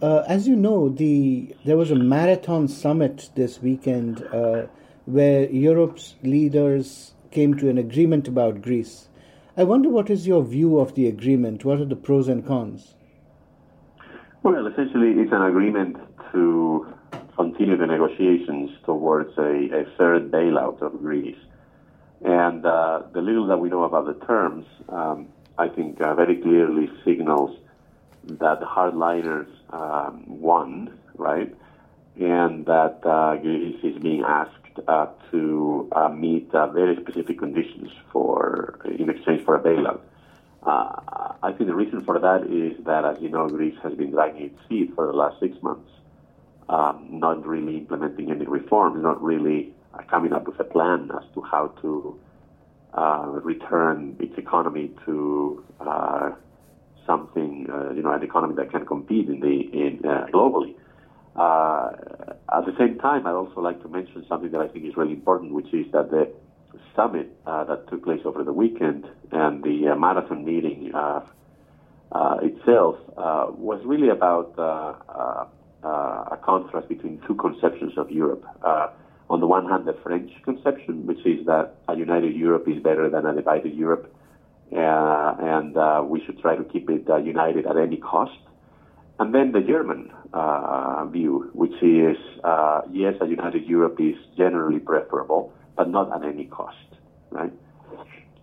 Uh, 0.00 0.24
as 0.28 0.46
you 0.46 0.54
know, 0.54 0.88
the 0.88 1.52
there 1.64 1.76
was 1.76 1.90
a 1.90 1.96
marathon 1.96 2.68
summit 2.68 3.30
this 3.34 3.60
weekend 3.60 4.22
uh, 4.32 4.66
where 5.06 5.50
Europe's 5.50 6.14
leaders 6.22 7.14
came 7.32 7.56
to 7.56 7.68
an 7.68 7.78
agreement 7.78 8.28
about 8.28 8.62
Greece. 8.62 9.08
I 9.56 9.64
wonder 9.64 9.88
what 9.88 10.08
is 10.08 10.28
your 10.28 10.44
view 10.44 10.78
of 10.78 10.94
the 10.94 11.08
agreement? 11.08 11.64
What 11.64 11.80
are 11.80 11.84
the 11.84 11.96
pros 11.96 12.28
and 12.28 12.46
cons? 12.46 12.94
Well, 14.42 14.66
essentially, 14.66 15.12
it's 15.22 15.30
an 15.30 15.42
agreement 15.42 15.98
to 16.32 16.92
continue 17.36 17.76
the 17.76 17.86
negotiations 17.86 18.70
towards 18.84 19.38
a, 19.38 19.68
a 19.72 19.84
third 19.96 20.32
bailout 20.32 20.82
of 20.82 20.98
Greece. 20.98 21.38
And 22.24 22.66
uh, 22.66 23.02
the 23.12 23.20
little 23.20 23.46
that 23.46 23.58
we 23.58 23.68
know 23.68 23.84
about 23.84 24.06
the 24.06 24.26
terms, 24.26 24.66
um, 24.88 25.28
I 25.58 25.68
think, 25.68 26.00
uh, 26.00 26.16
very 26.16 26.36
clearly 26.38 26.90
signals 27.04 27.56
that 28.24 28.58
the 28.58 28.66
hardliners 28.66 29.46
um, 29.70 30.24
won, 30.26 30.98
right? 31.14 31.54
And 32.18 32.66
that 32.66 32.98
uh, 33.06 33.36
Greece 33.36 33.78
is 33.84 34.02
being 34.02 34.24
asked 34.26 34.80
uh, 34.88 35.06
to 35.30 35.88
uh, 35.92 36.08
meet 36.08 36.52
uh, 36.52 36.66
very 36.66 36.96
specific 36.96 37.38
conditions 37.38 37.90
for 38.10 38.80
in 38.86 39.08
exchange 39.08 39.44
for 39.44 39.54
a 39.54 39.60
bailout. 39.60 40.00
Uh, 40.64 41.32
I 41.42 41.52
think 41.52 41.68
the 41.68 41.74
reason 41.74 42.04
for 42.04 42.18
that 42.18 42.46
is 42.48 42.84
that, 42.84 43.04
as 43.04 43.20
you 43.20 43.28
know, 43.28 43.48
Greece 43.48 43.76
has 43.82 43.94
been 43.94 44.12
dragging 44.12 44.42
its 44.46 44.58
feet 44.68 44.94
for 44.94 45.06
the 45.06 45.12
last 45.12 45.40
six 45.40 45.60
months, 45.62 45.90
um, 46.68 47.08
not 47.10 47.44
really 47.44 47.78
implementing 47.78 48.30
any 48.30 48.46
reforms, 48.46 49.02
not 49.02 49.20
really 49.22 49.72
uh, 49.94 50.02
coming 50.08 50.32
up 50.32 50.46
with 50.46 50.58
a 50.60 50.64
plan 50.64 51.10
as 51.16 51.24
to 51.34 51.42
how 51.42 51.66
to 51.82 52.18
uh, 52.94 53.26
return 53.42 54.16
its 54.20 54.36
economy 54.38 54.90
to 55.04 55.64
something, 57.04 57.66
you 57.96 58.02
know, 58.02 58.12
an 58.12 58.22
economy 58.22 58.54
that 58.54 58.70
can 58.70 58.86
compete 58.86 59.28
in 59.28 59.40
the 59.40 59.60
in 59.72 59.98
globally. 60.32 60.74
Uh, 61.34 61.90
at 62.54 62.66
the 62.66 62.74
same 62.78 62.98
time, 62.98 63.26
I'd 63.26 63.32
also 63.32 63.60
like 63.60 63.82
to 63.82 63.88
mention 63.88 64.24
something 64.28 64.50
that 64.52 64.60
I 64.60 64.68
think 64.68 64.84
is 64.84 64.96
really 64.96 65.12
important, 65.14 65.52
which 65.52 65.72
is 65.72 65.90
that 65.92 66.10
the 66.10 66.30
summit 66.94 67.30
uh, 67.46 67.64
that 67.64 67.88
took 67.88 68.04
place 68.04 68.20
over 68.24 68.44
the 68.44 68.52
weekend 68.52 69.06
and 69.30 69.62
the 69.62 69.88
uh, 69.88 69.96
marathon 69.96 70.44
meeting 70.44 70.92
uh, 70.94 71.20
uh, 72.12 72.38
itself 72.42 72.96
uh, 73.16 73.46
was 73.50 73.80
really 73.84 74.08
about 74.08 74.52
a 74.58 76.38
contrast 76.44 76.88
between 76.88 77.20
two 77.26 77.34
conceptions 77.34 77.92
of 77.96 78.10
Europe. 78.10 78.44
on 79.30 79.40
the 79.40 79.46
one 79.46 79.66
hand, 79.68 79.86
the 79.86 79.96
French 80.02 80.30
conception, 80.44 81.06
which 81.06 81.24
is 81.24 81.46
that 81.46 81.76
a 81.88 81.96
united 81.96 82.34
Europe 82.34 82.68
is 82.68 82.82
better 82.82 83.08
than 83.08 83.24
a 83.24 83.34
divided 83.34 83.74
Europe, 83.74 84.12
and 84.70 85.74
we 86.08 86.22
should 86.24 86.38
try 86.40 86.54
to 86.56 86.64
keep 86.64 86.90
it 86.90 87.06
united 87.24 87.66
at 87.66 87.76
any 87.76 87.96
cost. 87.96 88.38
And 89.18 89.34
then 89.34 89.52
the 89.52 89.60
German 89.60 90.10
uh, 90.32 91.06
view, 91.06 91.50
which 91.52 91.80
is 91.82 92.16
uh, 92.42 92.80
yes, 92.90 93.14
a 93.20 93.26
united 93.26 93.64
Europe 93.66 94.00
is 94.00 94.16
generally 94.36 94.80
preferable, 94.80 95.52
but 95.76 95.88
not 95.88 96.14
at 96.14 96.26
any 96.28 96.44
cost, 96.44 96.76
right? 97.30 97.52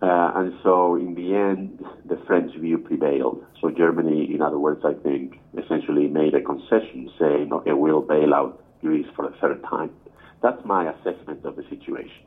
Uh, 0.02 0.32
and 0.36 0.54
so 0.62 0.96
in 0.96 1.14
the 1.14 1.34
end, 1.34 1.84
the 2.06 2.16
French 2.26 2.54
view 2.56 2.78
prevailed. 2.78 3.44
So 3.60 3.70
Germany, 3.70 4.32
in 4.32 4.40
other 4.40 4.58
words, 4.58 4.80
I 4.84 4.94
think, 4.94 5.38
essentially 5.62 6.08
made 6.08 6.34
a 6.34 6.40
concession 6.40 7.10
saying, 7.18 7.50
okay, 7.52 7.72
we'll 7.72 8.00
bail 8.00 8.32
out 8.34 8.62
Greece 8.80 9.06
for 9.14 9.26
a 9.26 9.32
third 9.40 9.62
time. 9.68 9.90
That's 10.42 10.64
my 10.64 10.90
assessment 10.90 11.44
of 11.44 11.56
the 11.56 11.64
situation. 11.68 12.24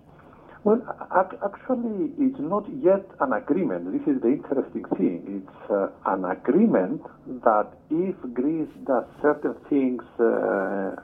Well, 0.63 0.79
actually, 1.11 2.13
it's 2.17 2.39
not 2.39 2.63
yet 2.81 3.03
an 3.19 3.33
agreement. 3.33 3.91
This 3.91 4.15
is 4.15 4.21
the 4.21 4.29
interesting 4.29 4.85
thing. 4.95 5.43
It's 5.43 5.71
uh, 5.71 5.87
an 6.05 6.23
agreement 6.23 7.01
that 7.43 7.67
if 7.89 8.15
Greece 8.33 8.69
does 8.85 9.03
certain 9.21 9.55
things 9.69 10.03
uh, 10.19 10.95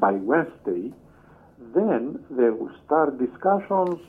by 0.00 0.12
Wednesday, 0.12 0.92
then 1.76 2.24
they 2.30 2.48
will 2.48 2.70
start 2.84 3.18
discussions 3.18 4.00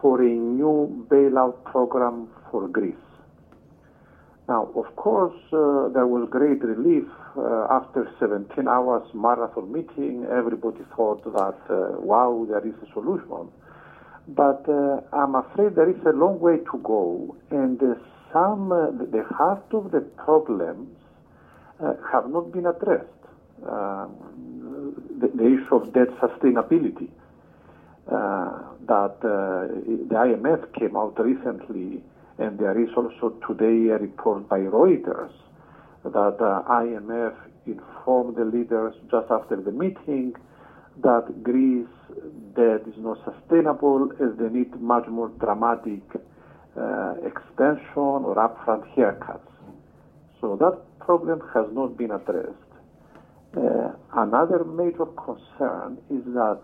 for 0.00 0.20
a 0.20 0.28
new 0.28 1.06
bailout 1.10 1.64
program 1.64 2.28
for 2.50 2.68
Greece. 2.68 2.94
Now, 4.48 4.70
of 4.76 4.94
course, 4.94 5.34
uh, 5.52 5.88
there 5.88 6.06
was 6.06 6.28
great 6.30 6.62
relief 6.62 7.08
uh, 7.36 7.66
after 7.70 8.08
17 8.20 8.68
hours 8.68 9.02
marathon 9.14 9.72
meeting. 9.72 10.26
Everybody 10.30 10.84
thought 10.94 11.24
that, 11.24 11.58
uh, 11.68 11.98
wow, 11.98 12.46
there 12.48 12.64
is 12.64 12.74
a 12.86 12.92
solution. 12.92 13.50
But 14.28 14.62
uh, 14.68 15.00
I'm 15.12 15.34
afraid 15.34 15.74
there 15.74 15.90
is 15.90 16.00
a 16.06 16.12
long 16.12 16.38
way 16.38 16.58
to 16.58 16.78
go, 16.84 17.34
and 17.50 17.82
uh, 17.82 17.94
some 18.32 18.70
uh, 18.70 18.90
the 18.90 19.24
heart 19.30 19.66
of 19.72 19.90
the 19.90 20.00
problems 20.00 20.90
have 22.12 22.30
not 22.30 22.52
been 22.52 22.66
addressed. 22.66 23.15
Um, 23.64 24.94
the, 25.20 25.28
the, 25.28 25.46
issue 25.46 25.74
of 25.74 25.92
debt 25.94 26.08
sustainability. 26.20 27.08
Uh, 28.06 28.62
that 28.86 29.16
uh, 29.24 29.66
the 30.08 30.14
IMF 30.14 30.72
came 30.78 30.96
out 30.96 31.18
recently, 31.18 32.00
and 32.38 32.58
there 32.58 32.80
is 32.80 32.88
also 32.96 33.34
today 33.48 33.90
a 33.90 33.98
report 33.98 34.48
by 34.48 34.58
Reuters 34.58 35.32
that 36.04 36.38
IMF 36.38 37.34
informed 37.66 38.36
the 38.36 38.44
leaders 38.44 38.94
just 39.10 39.28
after 39.30 39.56
the 39.56 39.72
meeting 39.72 40.34
that 41.02 41.42
Greece 41.42 41.86
debt 42.54 42.82
is 42.86 42.94
not 42.98 43.18
sustainable 43.24 44.10
as 44.22 44.38
they 44.38 44.48
need 44.48 44.80
much 44.80 45.06
more 45.08 45.28
dramatic 45.40 46.02
uh, 46.76 47.14
extension 47.24 48.22
or 48.24 48.36
upfront 48.36 48.86
haircuts. 48.94 49.40
So 50.40 50.56
that 50.56 50.78
problem 51.00 51.42
has 51.54 51.66
not 51.72 51.96
been 51.96 52.12
addressed. 52.12 52.65
Uh, 53.56 53.92
another 54.16 54.64
major 54.64 55.06
concern 55.06 55.96
is 56.10 56.22
that 56.34 56.60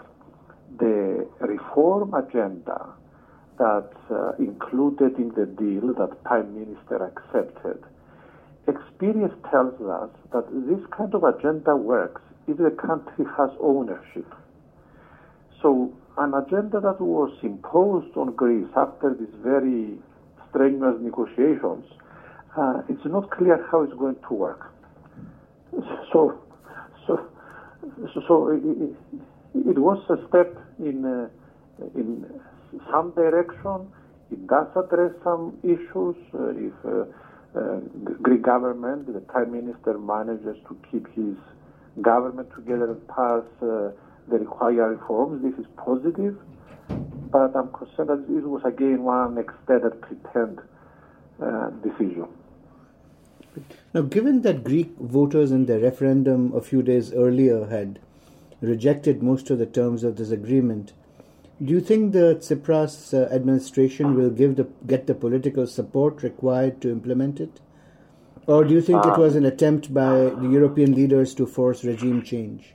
the 0.79 1.27
reform 1.41 2.13
agenda 2.15 2.87
that's 3.59 4.11
uh, 4.11 4.33
included 4.39 5.17
in 5.17 5.29
the 5.37 5.47
deal 5.47 5.95
that 5.95 6.23
Prime 6.25 6.53
Minister 6.53 7.05
accepted, 7.05 7.83
experience 8.69 9.33
tells 9.51 9.75
us 9.81 10.11
that 10.33 10.45
this 10.69 10.81
kind 10.97 11.15
of 11.15 11.25
agenda 11.25 11.77
works 11.77 12.21
if 12.47 12.57
the 12.59 12.71
country 12.71 13.25
has 13.37 13.51
ownership. 13.61 14.27
So 15.63 15.93
an 16.19 16.35
agenda 16.35 16.81
that 16.81 17.01
was 17.01 17.33
imposed 17.43 18.17
on 18.17 18.35
Greece 18.35 18.69
after 18.77 19.15
these 19.15 19.33
very 19.43 19.99
strenuous 20.51 21.01
negotiations, 21.01 21.85
uh, 22.57 22.83
it's 22.89 23.05
not 23.07 23.31
clear 23.31 23.67
how 23.71 23.83
it's 23.83 23.95
going 23.95 24.17
to 24.29 24.35
work. 24.35 24.73
So, 26.13 26.39
so 28.27 28.49
it, 28.49 28.97
it 29.55 29.79
was 29.79 29.99
a 30.09 30.29
step 30.29 30.57
in 30.79 31.05
uh, 31.05 31.29
in 31.95 32.27
some 32.91 33.13
direction. 33.15 33.89
It 34.31 34.47
does 34.47 34.69
address 34.77 35.13
some 35.25 35.59
issues. 35.63 36.17
Uh, 36.33 36.55
if 36.57 36.73
uh, 36.85 37.05
uh, 37.55 37.81
Greek 38.23 38.43
government, 38.43 39.13
the 39.13 39.21
prime 39.21 39.53
minister 39.53 39.99
manages 39.99 40.57
to 40.69 40.77
keep 40.91 41.07
his 41.15 41.37
government 42.01 42.49
together 42.55 42.93
and 42.93 43.09
pass 43.09 43.43
uh, 43.61 43.91
the 44.29 44.39
required 44.39 44.99
reforms. 45.01 45.43
This 45.43 45.59
is 45.59 45.71
positive, 45.77 46.39
but 47.31 47.55
I'm 47.55 47.69
concerned 47.73 48.09
that 48.09 48.27
this 48.29 48.45
was 48.45 48.63
again 48.65 49.03
one 49.03 49.37
extended 49.37 50.01
pretend 50.01 50.61
uh, 51.43 51.71
decision. 51.83 52.29
Now, 53.95 54.03
given 54.03 54.43
that 54.43 54.65
Greek 54.65 54.97
voters 54.99 55.51
in 55.51 55.67
the 55.67 55.79
referendum 55.79 56.53
a 56.55 56.61
few 56.61 56.83
days 56.83 57.13
earlier 57.13 57.67
had 57.67 57.99
rejected 58.61 59.23
most 59.23 59.51
of 59.51 59.59
the 59.59 59.67
terms 59.67 60.05
of 60.05 60.17
this 60.17 60.31
agreement, 60.31 60.93
do 61.63 61.73
you 61.73 61.81
think 61.81 62.13
the 62.13 62.37
Tsipras 62.41 63.15
uh, 63.15 63.33
administration 63.33 64.15
will 64.15 64.31
give 64.31 64.57
the, 64.57 64.67
get 64.87 65.07
the 65.07 65.15
political 65.15 65.67
support 65.67 66.23
required 66.23 66.81
to 66.81 66.91
implement 66.91 67.41
it? 67.41 67.61
Or 68.47 68.65
do 68.65 68.75
you 68.75 68.81
think 68.81 69.05
it 69.07 69.17
was 69.17 69.37
an 69.37 69.45
attempt 69.45 69.95
by 69.95 70.11
the 70.11 70.49
European 70.51 70.95
leaders 70.95 71.35
to 71.35 71.47
force 71.47 71.85
regime 71.85 72.23
change? 72.23 72.75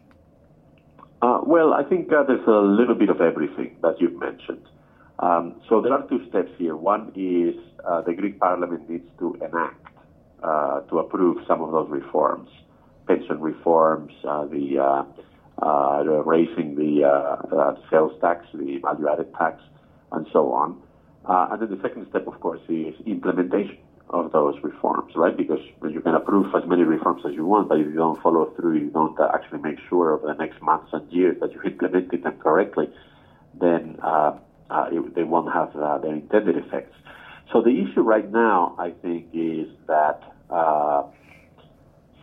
Uh, 1.21 1.41
well, 1.43 1.73
I 1.73 1.83
think 1.83 2.13
uh, 2.13 2.23
there's 2.23 2.47
a 2.47 2.51
little 2.51 2.95
bit 2.95 3.09
of 3.09 3.19
everything 3.19 3.75
that 3.81 3.99
you've 3.99 4.17
mentioned. 4.19 4.65
Um, 5.19 5.59
so 5.67 5.81
there 5.81 5.91
are 5.91 6.07
two 6.07 6.25
steps 6.29 6.51
here. 6.57 6.75
One 6.75 7.11
is 7.15 7.55
uh, 7.83 8.01
the 8.01 8.13
Greek 8.13 8.39
parliament 8.39 8.89
needs 8.89 9.09
to 9.19 9.33
enact, 9.41 9.87
uh, 10.43 10.81
to 10.81 10.99
approve 10.99 11.37
some 11.47 11.61
of 11.61 11.71
those 11.71 11.89
reforms, 11.89 12.49
pension 13.07 13.39
reforms, 13.39 14.11
uh, 14.27 14.45
the, 14.45 14.77
uh, 14.79 16.03
the, 16.03 16.21
raising 16.25 16.75
the 16.75 17.77
sales 17.89 18.13
tax, 18.21 18.45
the 18.53 18.77
value-added 18.77 19.33
tax, 19.37 19.61
and 20.11 20.27
so 20.31 20.51
on. 20.51 20.81
and 21.27 21.61
then 21.61 21.69
the 21.69 21.81
second 21.81 22.05
step, 22.09 22.27
of 22.27 22.39
course, 22.39 22.61
is 22.69 22.95
implementation. 23.05 23.77
of 24.09 24.31
those 24.31 24.55
reforms, 24.63 25.11
right? 25.15 25.35
Because 25.35 25.59
you 25.83 25.99
can 25.99 26.15
approve 26.15 26.53
as 26.55 26.67
many 26.67 26.83
reforms 26.83 27.23
as 27.25 27.33
you 27.33 27.45
want, 27.45 27.67
but 27.67 27.77
if 27.79 27.87
you 27.87 27.95
don't 27.95 28.21
follow 28.21 28.45
through, 28.55 28.77
you 28.77 28.89
don't 28.89 29.19
uh, 29.19 29.29
actually 29.33 29.59
make 29.59 29.79
sure 29.89 30.13
over 30.13 30.27
the 30.27 30.33
next 30.33 30.61
months 30.61 30.89
and 30.93 31.11
years 31.11 31.35
that 31.41 31.51
you 31.51 31.61
implemented 31.65 32.23
them 32.23 32.37
correctly, 32.39 32.89
then 33.59 33.97
uh, 34.01 34.37
uh, 34.69 34.89
it, 34.91 35.15
they 35.15 35.23
won't 35.23 35.51
have 35.51 35.75
uh, 35.75 35.97
their 35.97 36.13
intended 36.13 36.57
effects. 36.57 36.95
So 37.51 37.61
the 37.61 37.69
issue 37.69 38.01
right 38.01 38.29
now, 38.29 38.75
I 38.77 38.91
think, 39.01 39.27
is 39.33 39.67
that 39.87 40.19
uh, 40.49 41.03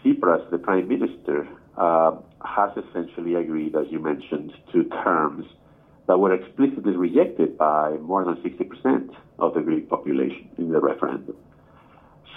Tsipras, 0.03 0.51
the 0.51 0.59
prime 0.59 0.89
minister, 0.89 1.49
uh, 1.77 2.17
has 2.45 2.71
essentially 2.77 3.35
agreed, 3.35 3.75
as 3.75 3.87
you 3.91 3.99
mentioned, 3.99 4.53
to 4.73 4.85
terms 5.03 5.47
that 6.07 6.19
were 6.19 6.35
explicitly 6.35 6.97
rejected 6.97 7.57
by 7.57 7.97
more 8.03 8.25
than 8.25 8.37
60% 8.37 9.15
of 9.39 9.55
the 9.55 9.61
Greek 9.61 9.89
population 9.89 10.51
in 10.59 10.71
the 10.71 10.81
referendum. 10.81 11.37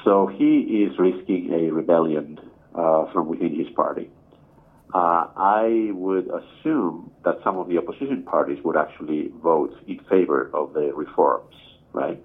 So 0.05 0.27
he 0.27 0.85
is 0.87 0.97
risking 0.97 1.51
a 1.51 1.73
rebellion 1.73 2.39
uh, 2.73 3.11
from 3.11 3.27
within 3.27 3.53
his 3.53 3.67
party. 3.75 4.09
Uh, 4.93 5.27
I 5.35 5.89
would 5.93 6.29
assume 6.29 7.11
that 7.25 7.39
some 7.43 7.57
of 7.57 7.67
the 7.67 7.77
opposition 7.77 8.23
parties 8.23 8.59
would 8.63 8.77
actually 8.77 9.31
vote 9.43 9.73
in 9.85 9.99
favor 10.09 10.49
of 10.53 10.73
the 10.73 10.93
reforms, 10.95 11.53
right? 11.91 12.23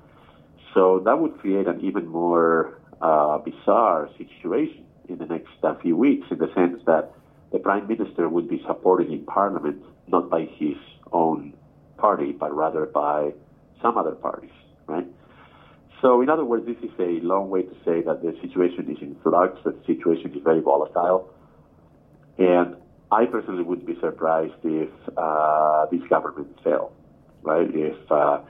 So 0.75 1.01
that 1.05 1.19
would 1.19 1.39
create 1.39 1.67
an 1.67 1.81
even 1.81 2.07
more 2.07 2.81
uh, 3.01 3.39
bizarre 3.39 4.09
situation 4.17 4.85
in 5.09 5.19
the 5.19 5.27
next 5.27 5.53
uh, 5.63 5.75
few 5.81 5.97
weeks, 5.97 6.27
in 6.31 6.39
the 6.39 6.53
sense 6.55 6.81
that 6.87 7.13
the 7.53 7.59
prime 7.59 7.87
minister 7.87 8.29
would 8.29 8.49
be 8.49 8.63
supported 8.67 9.11
in 9.11 9.25
parliament 9.27 9.83
not 10.09 10.31
by 10.31 10.47
his 10.57 10.77
own 11.13 11.55
party, 11.99 12.33
but 12.33 12.55
rather 12.55 12.87
by 12.87 13.33
some 13.81 13.99
other 13.99 14.13
parties, 14.13 14.51
right? 14.87 15.07
So, 16.01 16.21
in 16.21 16.29
other 16.29 16.45
words, 16.45 16.67
this 16.67 16.79
is 16.83 16.91
a 16.99 17.21
long 17.25 17.51
way 17.51 17.63
to 17.63 17.75
say 17.85 18.03
that 18.03 18.23
the 18.23 18.37
situation 18.41 18.91
is 18.91 19.01
in 19.01 19.17
flux, 19.23 19.59
that 19.65 19.79
the 19.79 19.95
situation 19.95 20.33
is 20.35 20.43
very 20.43 20.61
volatile. 20.61 21.31
And 22.39 22.77
I 23.13 23.27
personally 23.27 23.63
wouldn't 23.63 23.87
be 23.87 23.99
surprised 24.01 24.55
if 24.65 24.89
uh, 25.17 25.87
this 25.93 26.01
government 26.09 26.59
fell, 26.65 26.93
right? 27.43 27.69
If 27.73 28.11
uh, 28.11 28.41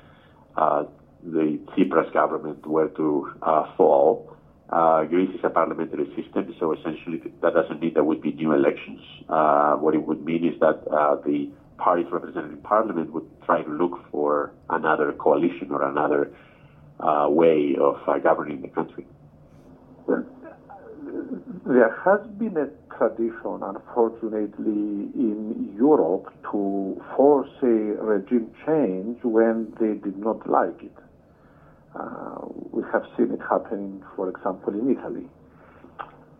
uh, 0.57 0.85
the 1.23 1.59
Tsipras 1.71 2.13
government 2.13 2.67
were 2.67 2.89
to 2.89 3.33
uh, 3.43 3.75
fall, 3.77 4.37
uh, 4.71 5.05
Greece 5.05 5.35
is 5.35 5.41
a 5.45 5.51
parliamentary 5.51 6.07
system, 6.17 6.55
so 6.59 6.73
essentially 6.73 7.23
that 7.43 7.55
doesn't 7.55 7.81
mean 7.81 7.93
there 7.95 8.05
would 8.05 8.23
be 8.23 8.33
new 8.33 8.53
elections. 8.53 9.01
Uh, 9.29 9.75
what 9.75 9.95
it 9.95 10.03
would 10.07 10.25
mean 10.25 10.47
is 10.47 10.59
that 10.61 10.85
the 11.25 11.51
parties 11.77 12.07
represented 12.11 12.53
in 12.53 12.59
parliament 12.59 13.13
would 13.13 13.29
try 13.45 13.63
to 13.63 13.71
look 13.71 14.01
for 14.11 14.53
another 14.71 15.13
coalition 15.13 15.71
or 15.71 15.83
another 15.89 16.33
uh, 17.01 17.27
way 17.29 17.77
of 17.81 17.97
uh, 18.07 18.19
governing 18.19 18.63
the 18.63 18.69
country. 18.69 19.07
There 21.67 21.97
has 22.05 22.21
been 22.39 22.57
a 22.57 22.69
tradition, 22.97 23.63
unfortunately, 23.63 25.11
in 25.15 25.75
Europe 25.77 26.33
to 26.51 27.03
force 27.17 27.51
a 27.63 27.67
regime 27.67 28.51
change 28.67 29.19
when 29.23 29.73
they 29.81 29.95
did 29.95 30.19
not 30.19 30.49
like 30.49 30.83
it. 30.83 31.02
Uh, 31.95 32.47
we 32.71 32.83
have 32.93 33.05
seen 33.17 33.31
it 33.33 33.41
happening, 33.49 34.03
for 34.17 34.29
example, 34.31 34.73
in 34.73 34.91
Italy. 34.91 35.27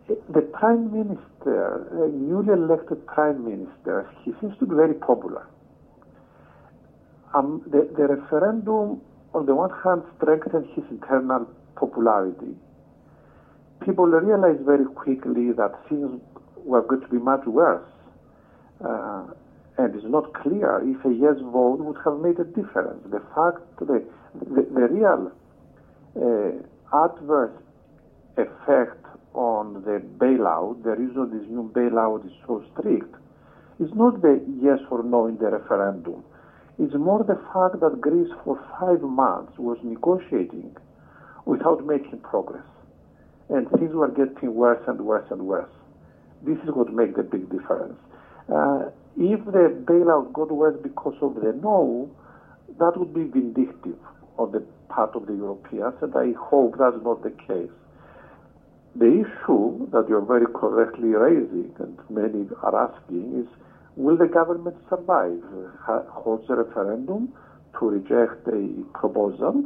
The 0.07 0.41
prime 0.41 0.91
minister, 0.91 1.87
a 2.03 2.09
newly 2.09 2.53
elected 2.53 3.05
prime 3.05 3.45
minister, 3.45 4.09
he 4.23 4.33
seems 4.41 4.57
to 4.59 4.65
be 4.65 4.75
very 4.75 4.95
popular. 4.95 5.47
Um, 7.33 7.61
the, 7.67 7.89
the 7.95 8.07
referendum, 8.07 9.01
on 9.33 9.45
the 9.45 9.55
one 9.55 9.69
hand, 9.83 10.03
strengthened 10.17 10.67
his 10.75 10.83
internal 10.89 11.47
popularity. 11.75 12.55
People 13.85 14.05
realized 14.07 14.65
very 14.65 14.85
quickly 14.85 15.51
that 15.53 15.71
things 15.87 16.19
were 16.65 16.81
going 16.81 17.01
to 17.01 17.07
be 17.07 17.17
much 17.17 17.45
worse. 17.45 17.87
Uh, 18.83 19.25
and 19.77 19.95
it's 19.95 20.05
not 20.05 20.33
clear 20.33 20.81
if 20.83 21.03
a 21.05 21.13
yes 21.13 21.35
vote 21.41 21.79
would 21.79 21.97
have 22.05 22.19
made 22.19 22.39
a 22.39 22.45
difference. 22.45 23.01
The 23.09 23.21
fact, 23.33 23.61
the, 23.79 24.03
the, 24.39 24.61
the 24.69 24.87
real 24.89 25.31
uh, 25.31 25.42
adverse 26.15 27.57
effect 28.37 29.05
on 29.33 29.81
the 29.85 30.01
bailout, 30.17 30.83
the 30.83 30.91
reason 30.91 31.37
this 31.37 31.47
new 31.49 31.71
bailout 31.73 32.25
is 32.25 32.31
so 32.45 32.63
strict, 32.73 33.13
is 33.79 33.89
not 33.95 34.21
the 34.21 34.41
yes 34.61 34.79
or 34.91 35.03
no 35.03 35.25
in 35.27 35.37
the 35.37 35.49
referendum. 35.49 36.23
It's 36.79 36.93
more 36.93 37.23
the 37.23 37.37
fact 37.53 37.81
that 37.81 38.01
Greece 38.01 38.31
for 38.43 38.57
five 38.79 39.01
months 39.01 39.53
was 39.57 39.77
negotiating 39.83 40.75
without 41.45 41.85
making 41.85 42.19
progress. 42.19 42.65
And 43.49 43.69
things 43.71 43.93
were 43.93 44.09
getting 44.09 44.53
worse 44.53 44.81
and 44.87 45.01
worse 45.01 45.25
and 45.29 45.43
worse. 45.45 45.69
This 46.43 46.57
is 46.63 46.69
what 46.73 46.93
makes 46.93 47.15
the 47.15 47.23
big 47.23 47.49
difference. 47.49 47.99
Uh, 48.49 48.89
if 49.17 49.43
the 49.45 49.69
bailout 49.85 50.33
got 50.33 50.51
worse 50.51 50.77
because 50.81 51.15
of 51.21 51.35
the 51.35 51.53
no, 51.61 52.09
that 52.79 52.97
would 52.97 53.13
be 53.13 53.23
vindictive 53.23 53.99
on 54.37 54.51
the 54.51 54.63
part 54.89 55.15
of 55.15 55.25
the 55.25 55.33
Europeans, 55.33 55.95
and 56.01 56.15
I 56.15 56.33
hope 56.39 56.77
that's 56.77 57.01
not 57.03 57.23
the 57.23 57.31
case. 57.31 57.71
The 58.95 59.25
issue 59.25 59.89
that 59.91 60.05
you're 60.07 60.25
very 60.25 60.45
correctly 60.45 61.09
raising, 61.09 61.73
and 61.79 61.97
many 62.09 62.47
are 62.61 62.89
asking, 62.89 63.41
is 63.41 63.47
will 63.95 64.17
the 64.17 64.27
government 64.27 64.75
survive? 64.89 65.41
Hold 65.85 66.45
a 66.49 66.55
referendum 66.55 67.33
to 67.79 67.89
reject 67.89 68.47
a 68.47 68.83
proposal, 68.93 69.65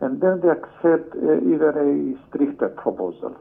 and 0.00 0.20
then 0.20 0.40
they 0.42 0.48
accept 0.48 1.14
uh, 1.14 1.38
either 1.46 1.70
a 1.70 2.14
stricter 2.28 2.68
proposal. 2.68 3.36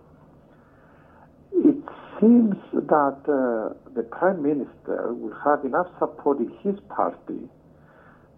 It 1.51 1.81
seems 2.19 2.55
that 2.73 3.19
uh, 3.25 3.73
the 3.95 4.03
prime 4.03 4.43
minister 4.43 5.13
will 5.13 5.35
have 5.43 5.65
enough 5.65 5.87
support 5.99 6.39
in 6.39 6.51
his 6.61 6.79
party, 6.89 7.49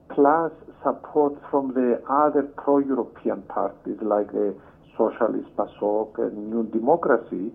plus 0.10 0.52
support 0.86 1.34
from 1.50 1.74
the 1.74 2.00
other 2.08 2.44
pro-European 2.44 3.42
parties 3.50 3.98
like 4.02 4.32
the 4.32 4.56
Socialist 4.96 5.50
PASOK 5.58 6.20
and 6.20 6.52
New 6.52 6.70
Democracy 6.72 7.52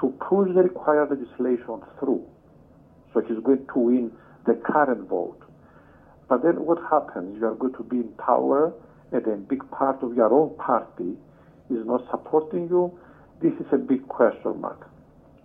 to 0.00 0.08
push 0.18 0.48
the 0.54 0.62
required 0.62 1.10
legislation 1.10 1.82
through. 2.00 2.24
So 3.12 3.20
he's 3.20 3.38
going 3.44 3.66
to 3.72 3.78
win 3.78 4.12
the 4.46 4.54
current 4.54 5.06
vote. 5.08 5.40
But 6.28 6.42
then 6.42 6.64
what 6.64 6.78
happens? 6.90 7.36
You 7.38 7.46
are 7.46 7.54
going 7.54 7.74
to 7.74 7.84
be 7.84 7.96
in 7.98 8.08
power 8.18 8.72
and 9.12 9.26
a 9.26 9.36
big 9.36 9.62
part 9.70 10.02
of 10.02 10.16
your 10.16 10.32
own 10.32 10.56
party 10.56 11.14
is 11.70 11.86
not 11.86 12.02
supporting 12.10 12.68
you. 12.68 12.98
This 13.42 13.52
is 13.60 13.66
a 13.72 13.78
big 13.78 14.08
question 14.08 14.60
mark. 14.60 14.88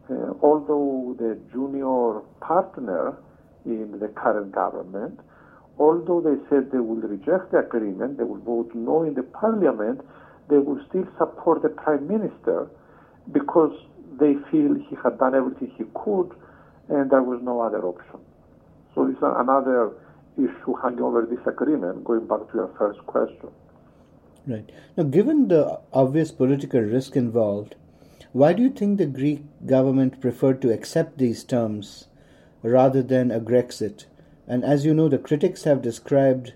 Uh, 0.10 0.34
although 0.42 1.16
the 1.20 1.38
junior 1.52 2.22
partner 2.40 3.18
in 3.66 4.00
the 4.00 4.08
current 4.08 4.52
government, 4.52 5.20
although 5.78 6.22
they 6.22 6.38
said 6.50 6.72
they 6.72 6.80
will 6.80 6.96
reject 6.96 7.52
the 7.52 7.60
agreement, 7.60 8.18
they 8.18 8.24
will 8.24 8.42
vote 8.42 8.72
no 8.74 9.04
in 9.04 9.14
the 9.14 9.24
parliament, 9.24 10.02
they 10.50 10.58
will 10.58 10.80
still 10.90 11.08
support 11.18 11.62
the 11.62 11.70
prime 11.70 12.08
minister 12.08 12.70
because 13.32 13.74
they 14.20 14.36
feel 14.52 14.76
he 14.76 14.96
had 15.04 15.18
done 15.18 15.34
everything 15.36 15.72
he 15.78 15.86
could 15.94 16.32
and 16.90 17.10
there 17.10 17.24
was 17.24 17.40
no 17.42 17.62
other 17.62 17.84
option. 17.86 18.20
So 18.94 19.08
this 19.08 19.16
is 19.16 19.24
another 19.24 19.92
issue 20.38 20.76
hanging 20.82 21.02
over 21.02 21.26
this 21.26 21.46
agreement, 21.48 22.04
going 22.04 22.28
back 22.28 22.40
to 22.52 22.54
your 22.54 22.76
first 22.78 23.00
question. 23.06 23.50
Right. 24.46 24.70
Now, 24.98 25.04
given 25.04 25.48
the 25.48 25.80
obvious 25.94 26.32
political 26.32 26.82
risk 26.82 27.16
involved, 27.16 27.76
why 28.34 28.54
do 28.54 28.64
you 28.64 28.70
think 28.70 28.98
the 28.98 29.06
Greek 29.06 29.44
government 29.66 30.20
preferred 30.20 30.62
to 30.62 30.74
accept 30.74 31.18
these 31.18 31.44
terms 31.44 32.08
rather 32.64 33.04
than 33.04 33.30
a 33.30 33.40
Grexit? 33.40 34.06
And 34.48 34.64
as 34.64 34.86
you 34.86 34.94
know, 34.94 35.08
the 35.08 35.18
critics 35.18 35.64
have 35.64 35.82
described 35.82 36.54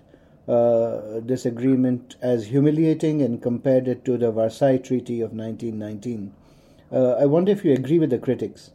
uh, 0.48 1.20
this 1.20 1.44
agreement 1.44 2.16
as 2.22 2.46
humiliating 2.46 3.22
and 3.22 3.42
compared 3.42 3.88
it 3.88 4.04
to 4.04 4.16
the 4.16 4.30
Versailles 4.30 4.78
Treaty 4.78 5.20
of 5.20 5.32
1919. 5.32 6.32
Uh, 6.92 7.12
I 7.12 7.26
wonder 7.26 7.52
if 7.52 7.64
you 7.64 7.72
agree 7.72 7.98
with 7.98 8.10
the 8.10 8.18
critics. 8.18 8.70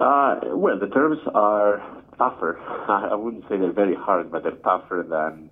Uh, 0.00 0.40
well, 0.44 0.78
the 0.78 0.88
terms 0.88 1.18
are 1.34 1.82
tougher. 2.16 2.58
I 2.88 3.14
wouldn't 3.14 3.44
say 3.48 3.56
they're 3.56 3.72
very 3.72 3.94
hard, 3.94 4.32
but 4.32 4.42
they're 4.42 4.52
tougher 4.52 5.04
than 5.08 5.50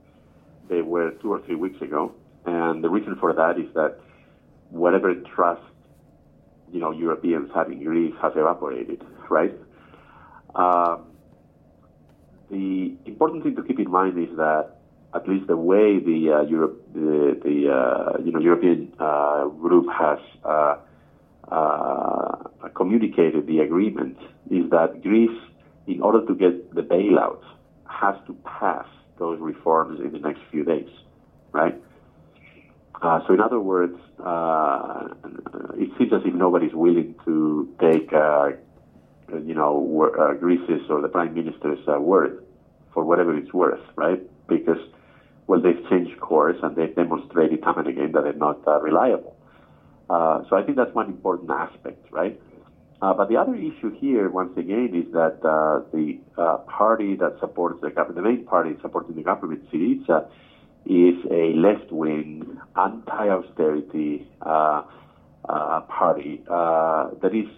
they 0.68 0.82
were 0.82 1.10
two 1.22 1.32
or 1.32 1.40
three 1.42 1.56
weeks 1.56 1.80
ago. 1.82 2.14
And 2.46 2.82
the 2.82 2.88
reason 2.88 3.16
for 3.16 3.32
that 3.34 3.58
is 3.58 3.72
that 3.74 3.98
whatever 4.70 5.14
trust 5.14 5.62
you 6.72 6.80
know 6.80 6.92
Europeans 6.92 7.50
have 7.54 7.70
in 7.70 7.82
Greece 7.82 8.14
has 8.22 8.32
evaporated, 8.36 9.04
right? 9.28 9.52
Um, 10.54 11.09
the 12.50 12.94
important 13.06 13.44
thing 13.44 13.54
to 13.56 13.62
keep 13.62 13.78
in 13.78 13.90
mind 13.90 14.18
is 14.18 14.36
that 14.36 14.80
at 15.14 15.28
least 15.28 15.46
the 15.46 15.56
way 15.56 15.98
the 15.98 16.32
uh, 16.32 16.42
Europe, 16.42 16.82
the, 16.92 17.38
the 17.42 17.72
uh, 17.72 18.22
you 18.22 18.32
know 18.32 18.40
European 18.40 18.92
uh, 18.98 19.46
group 19.46 19.86
has 19.92 20.18
uh, 20.44 20.76
uh, 21.50 22.36
communicated 22.74 23.46
the 23.46 23.60
agreement 23.60 24.16
is 24.50 24.70
that 24.70 25.02
Greece, 25.02 25.38
in 25.86 26.00
order 26.00 26.24
to 26.26 26.34
get 26.34 26.74
the 26.74 26.82
bailout, 26.82 27.42
has 27.86 28.14
to 28.26 28.34
pass 28.44 28.86
those 29.18 29.38
reforms 29.40 30.00
in 30.00 30.12
the 30.12 30.18
next 30.18 30.40
few 30.50 30.64
days, 30.64 30.88
right? 31.52 31.80
Uh, 33.02 33.20
so, 33.26 33.34
in 33.34 33.40
other 33.40 33.60
words, 33.60 33.98
it 35.78 35.88
seems 35.98 36.12
as 36.12 36.20
if 36.24 36.34
nobody's 36.34 36.74
willing 36.74 37.14
to 37.24 37.68
take, 37.80 38.12
you 38.12 39.54
know, 39.54 40.36
Greece's 40.38 40.88
or 40.88 41.00
the 41.00 41.08
prime 41.08 41.34
minister's 41.34 41.84
word 41.86 42.39
for 42.92 43.04
whatever 43.04 43.36
it's 43.36 43.52
worth, 43.52 43.80
right? 43.96 44.20
Because, 44.48 44.78
well, 45.46 45.60
they've 45.60 45.88
changed 45.88 46.20
course 46.20 46.56
and 46.62 46.76
they've 46.76 46.94
demonstrated 46.94 47.62
time 47.62 47.78
and 47.78 47.88
again 47.88 48.12
that 48.12 48.24
they're 48.24 48.32
not 48.32 48.66
uh, 48.66 48.80
reliable. 48.80 49.36
Uh, 50.08 50.42
so 50.48 50.56
I 50.56 50.62
think 50.64 50.76
that's 50.76 50.94
one 50.94 51.06
important 51.06 51.50
aspect, 51.50 52.04
right? 52.10 52.40
Uh, 53.00 53.14
but 53.14 53.28
the 53.28 53.36
other 53.36 53.54
issue 53.54 53.90
here, 53.98 54.28
once 54.28 54.52
again, 54.58 54.90
is 54.92 55.10
that 55.12 55.38
uh, 55.46 55.80
the 55.92 56.18
uh, 56.36 56.58
party 56.58 57.16
that 57.16 57.36
supports 57.40 57.80
the 57.80 57.90
government, 57.90 58.16
the 58.16 58.22
main 58.22 58.44
party 58.44 58.76
supporting 58.82 59.14
the 59.14 59.22
government, 59.22 59.64
Syriza, 59.70 60.26
is 60.84 61.14
a 61.30 61.54
left-wing, 61.54 62.58
anti-austerity 62.76 64.26
uh, 64.42 64.82
uh, 65.48 65.80
party 65.82 66.42
that 66.48 67.30
is, 67.32 67.48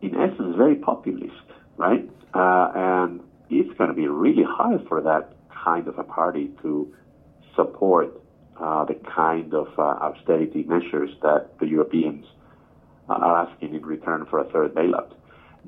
in 0.00 0.14
essence, 0.14 0.56
very 0.56 0.76
populist, 0.76 1.32
right? 1.76 2.08
and 2.34 3.20
it's 3.50 3.76
going 3.78 3.90
to 3.90 3.96
be 3.96 4.08
really 4.08 4.44
hard 4.44 4.86
for 4.88 5.00
that 5.02 5.32
kind 5.64 5.88
of 5.88 5.98
a 5.98 6.04
party 6.04 6.50
to 6.62 6.92
support 7.54 8.20
the 8.58 8.98
kind 9.14 9.52
of 9.54 9.68
austerity 9.78 10.62
measures 10.64 11.10
that 11.22 11.58
the 11.60 11.66
Europeans 11.66 12.24
are 13.08 13.46
asking 13.46 13.74
in 13.74 13.84
return 13.84 14.26
for 14.26 14.40
a 14.40 14.44
third 14.50 14.74
bailout. 14.74 15.12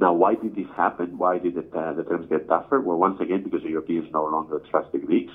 Now, 0.01 0.13
why 0.13 0.35
did 0.35 0.55
this 0.55 0.67
happen? 0.77 1.19
Why 1.19 1.39
did 1.39 1.57
it, 1.57 1.73
uh, 1.75 1.93
the 1.95 2.05
terms 2.05 2.29
get 2.29 2.49
tougher? 2.49 2.81
Well, 2.81 2.99
once 2.99 3.21
again, 3.21 3.43
because 3.43 3.63
the 3.63 3.71
Europeans 3.71 4.09
no 4.13 4.25
longer 4.27 4.63
trust 4.71 4.93
the 4.93 4.99
Greeks. 4.99 5.33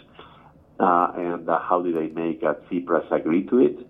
Uh, 0.79 1.11
and 1.15 1.49
uh, 1.49 1.59
how 1.59 1.81
did 1.81 1.95
they 1.95 2.07
make 2.07 2.41
uh, 2.43 2.53
Tsipras 2.69 3.11
agree 3.11 3.45
to 3.47 3.59
it? 3.59 3.87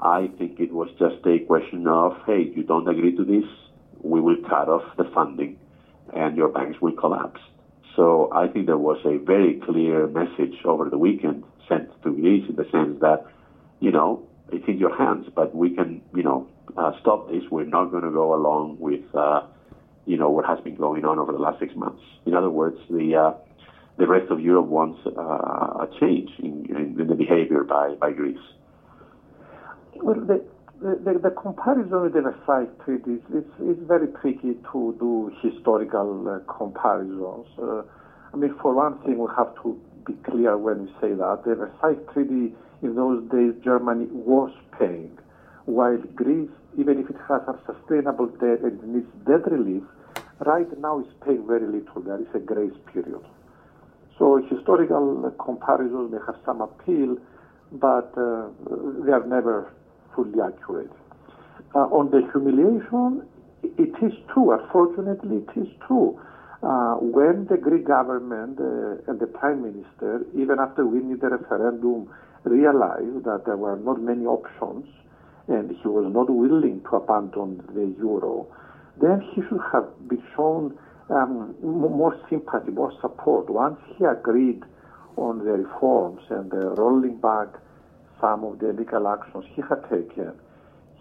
I 0.00 0.28
think 0.36 0.60
it 0.60 0.72
was 0.72 0.88
just 0.98 1.24
a 1.26 1.38
question 1.46 1.86
of, 1.86 2.16
hey, 2.26 2.52
you 2.54 2.64
don't 2.64 2.88
agree 2.88 3.16
to 3.16 3.24
this, 3.24 3.44
we 4.02 4.20
will 4.20 4.36
cut 4.48 4.68
off 4.68 4.84
the 4.96 5.04
funding 5.14 5.58
and 6.14 6.36
your 6.36 6.48
banks 6.48 6.80
will 6.80 6.92
collapse. 6.92 7.40
So 7.96 8.30
I 8.32 8.46
think 8.48 8.66
there 8.66 8.78
was 8.78 8.98
a 9.04 9.16
very 9.16 9.60
clear 9.64 10.06
message 10.06 10.54
over 10.64 10.88
the 10.90 10.98
weekend 10.98 11.44
sent 11.68 11.90
to 12.02 12.12
Greece 12.12 12.44
in 12.48 12.56
the 12.56 12.68
sense 12.70 13.00
that, 13.00 13.24
you 13.80 13.90
know, 13.90 14.22
it's 14.52 14.68
in 14.68 14.78
your 14.78 14.96
hands, 14.96 15.26
but 15.34 15.56
we 15.56 15.70
can, 15.70 16.02
you 16.14 16.22
know, 16.22 16.46
uh, 16.76 16.92
stop 17.00 17.30
this. 17.30 17.42
We're 17.50 17.64
not 17.64 17.86
going 17.86 18.04
to 18.04 18.10
go 18.10 18.34
along 18.34 18.76
with, 18.78 19.02
uh, 19.14 19.42
you 20.04 20.16
know, 20.16 20.30
what 20.30 20.44
has 20.46 20.60
been 20.60 20.76
going 20.76 21.04
on 21.04 21.18
over 21.18 21.32
the 21.32 21.38
last 21.38 21.58
six 21.58 21.74
months. 21.74 22.02
In 22.26 22.34
other 22.34 22.50
words, 22.50 22.76
the 22.90 23.16
uh, 23.16 23.32
the 23.98 24.06
rest 24.06 24.30
of 24.30 24.40
Europe 24.40 24.66
wants 24.66 25.00
uh, 25.06 25.10
a 25.20 25.88
change 25.98 26.30
in, 26.38 26.66
in, 26.68 27.00
in, 27.00 27.06
the 27.06 27.14
behavior 27.14 27.64
by, 27.64 27.94
by 27.94 28.12
Greece. 28.12 28.36
Well, 29.94 30.20
the, 30.20 30.44
the, 30.80 31.18
the 31.22 31.30
comparison 31.30 32.02
with 32.02 32.12
the 32.12 32.20
Versailles 32.22 32.68
Treaty 32.84 33.22
is, 33.32 33.44
is, 33.60 33.78
very 33.86 34.08
tricky 34.20 34.54
to 34.72 34.94
do 34.98 35.32
historical 35.40 36.28
uh, 36.28 36.52
comparisons. 36.52 37.46
Uh, 37.58 37.82
I 38.32 38.36
mean, 38.36 38.54
for 38.60 38.74
one 38.74 38.98
thing, 39.02 39.18
we 39.18 39.28
have 39.36 39.54
to 39.62 39.80
be 40.06 40.12
clear 40.24 40.56
when 40.58 40.86
we 40.86 40.92
say 41.00 41.14
that 41.14 41.42
the 41.44 41.54
Versailles 41.54 42.00
Treaty 42.12 42.54
in 42.82 42.94
those 42.94 43.24
days 43.30 43.54
Germany 43.64 44.06
was 44.10 44.52
paying, 44.78 45.16
while 45.64 45.98
Greece, 46.14 46.50
even 46.78 46.98
if 46.98 47.08
it 47.08 47.16
has 47.28 47.40
a 47.48 47.58
sustainable 47.64 48.26
debt 48.26 48.60
and 48.60 48.82
needs 48.84 49.08
debt 49.26 49.50
relief, 49.50 49.82
right 50.44 50.68
now 50.78 51.00
is 51.00 51.06
paying 51.24 51.46
very 51.46 51.66
little. 51.66 52.02
There 52.02 52.20
is 52.20 52.28
a 52.34 52.38
grace 52.38 52.76
period. 52.92 53.24
So 54.18 54.42
historical 54.48 55.32
comparisons 55.42 56.12
may 56.12 56.18
have 56.26 56.36
some 56.44 56.60
appeal, 56.60 57.16
but 57.72 58.12
uh, 58.16 58.48
they 59.04 59.12
are 59.12 59.26
never 59.26 59.72
fully 60.16 60.40
accurate. 60.40 60.90
Uh, 61.74 61.80
on 61.92 62.10
the 62.10 62.26
humiliation, 62.32 63.22
it 63.62 63.94
is 64.02 64.12
true. 64.32 64.52
Unfortunately, 64.52 65.44
it 65.46 65.60
is 65.60 65.68
true. 65.86 66.18
Uh, 66.62 66.94
when 66.96 67.46
the 67.46 67.56
Greek 67.56 67.86
government 67.86 68.58
uh, 68.58 69.10
and 69.10 69.20
the 69.20 69.26
prime 69.26 69.62
minister, 69.62 70.24
even 70.34 70.58
after 70.58 70.86
winning 70.86 71.18
the 71.18 71.28
referendum, 71.28 72.08
realized 72.44 73.24
that 73.24 73.42
there 73.44 73.56
were 73.56 73.76
not 73.76 74.00
many 74.00 74.24
options 74.24 74.86
and 75.48 75.70
he 75.70 75.88
was 75.88 76.10
not 76.12 76.30
willing 76.30 76.80
to 76.88 76.96
abandon 76.96 77.62
the 77.74 77.94
euro, 77.98 78.46
then 79.00 79.20
he 79.20 79.42
should 79.42 79.60
have 79.72 79.86
been 80.08 80.22
shown 80.34 80.76
um, 81.10 81.54
more 81.62 82.18
sympathy, 82.28 82.70
more 82.70 82.92
support. 83.00 83.48
Once 83.50 83.78
he 83.96 84.04
agreed 84.04 84.62
on 85.16 85.38
the 85.38 85.52
reforms 85.52 86.20
and 86.30 86.50
the 86.50 86.74
rolling 86.74 87.16
back 87.18 87.48
some 88.20 88.44
of 88.44 88.58
the 88.58 88.72
legal 88.72 89.08
actions 89.08 89.44
he 89.54 89.62
had 89.62 89.82
taken, 89.90 90.32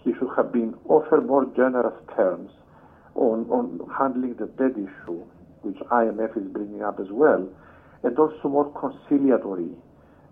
he 0.04 0.14
should 0.14 0.30
have 0.36 0.52
been 0.52 0.76
offered 0.88 1.26
more 1.26 1.46
generous 1.56 1.96
terms 2.16 2.52
on, 3.16 3.50
on 3.50 3.80
handling 3.98 4.36
the 4.36 4.48
debt 4.58 4.78
issue, 4.78 5.24
which 5.62 5.78
IMF 5.92 6.38
is 6.38 6.48
bringing 6.52 6.84
up 6.84 7.00
as 7.00 7.08
well, 7.10 7.48
and 8.04 8.20
also 8.20 8.50
more 8.50 8.72
conciliatory 8.80 9.72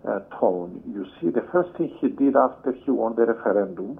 uh, 0.06 0.20
tone. 0.38 0.82
You 0.86 1.06
see, 1.20 1.30
the 1.30 1.46
first 1.52 1.76
thing 1.76 1.96
he 2.00 2.08
did 2.08 2.36
after 2.36 2.72
he 2.72 2.90
won 2.90 3.16
the 3.16 3.26
referendum 3.26 3.98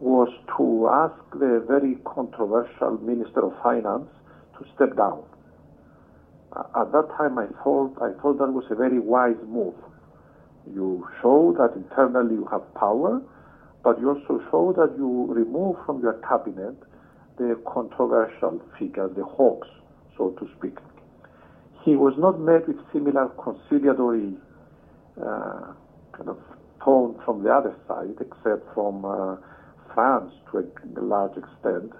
was 0.00 0.28
to 0.56 0.88
ask 0.92 1.16
the 1.38 1.64
very 1.66 1.96
controversial 2.04 2.98
Minister 2.98 3.46
of 3.46 3.52
Finance 3.62 4.08
to 4.58 4.66
step 4.74 4.96
down. 4.96 5.22
At 6.56 6.92
that 6.92 7.08
time, 7.16 7.38
I 7.38 7.46
thought 7.62 7.96
I 8.00 8.12
thought 8.20 8.38
that 8.38 8.50
was 8.50 8.64
a 8.70 8.74
very 8.74 8.98
wise 8.98 9.36
move. 9.46 9.74
You 10.74 11.06
show 11.22 11.54
that 11.58 11.76
internally 11.76 12.34
you 12.34 12.48
have 12.50 12.62
power, 12.74 13.22
but 13.84 14.00
you 14.00 14.10
also 14.10 14.42
show 14.50 14.72
that 14.76 14.96
you 14.98 15.26
remove 15.28 15.76
from 15.86 16.00
your 16.02 16.14
cabinet 16.28 16.76
the 17.38 17.60
controversial 17.66 18.60
figures, 18.78 19.10
the 19.16 19.24
hawks, 19.24 19.68
so 20.16 20.30
to 20.30 20.48
speak. 20.58 20.78
He 21.84 21.94
was 21.94 22.14
not 22.18 22.40
met 22.40 22.66
with 22.66 22.78
similar 22.92 23.28
conciliatory 23.42 24.34
uh, 25.20 25.72
kind 26.12 26.28
of 26.28 26.38
tone 26.84 27.20
from 27.24 27.42
the 27.42 27.50
other 27.52 27.74
side, 27.86 28.16
except 28.20 28.74
from 28.74 29.04
uh, 29.04 29.36
France 29.94 30.32
to 30.50 30.58
a 30.58 31.00
large 31.00 31.36
extent 31.36 31.92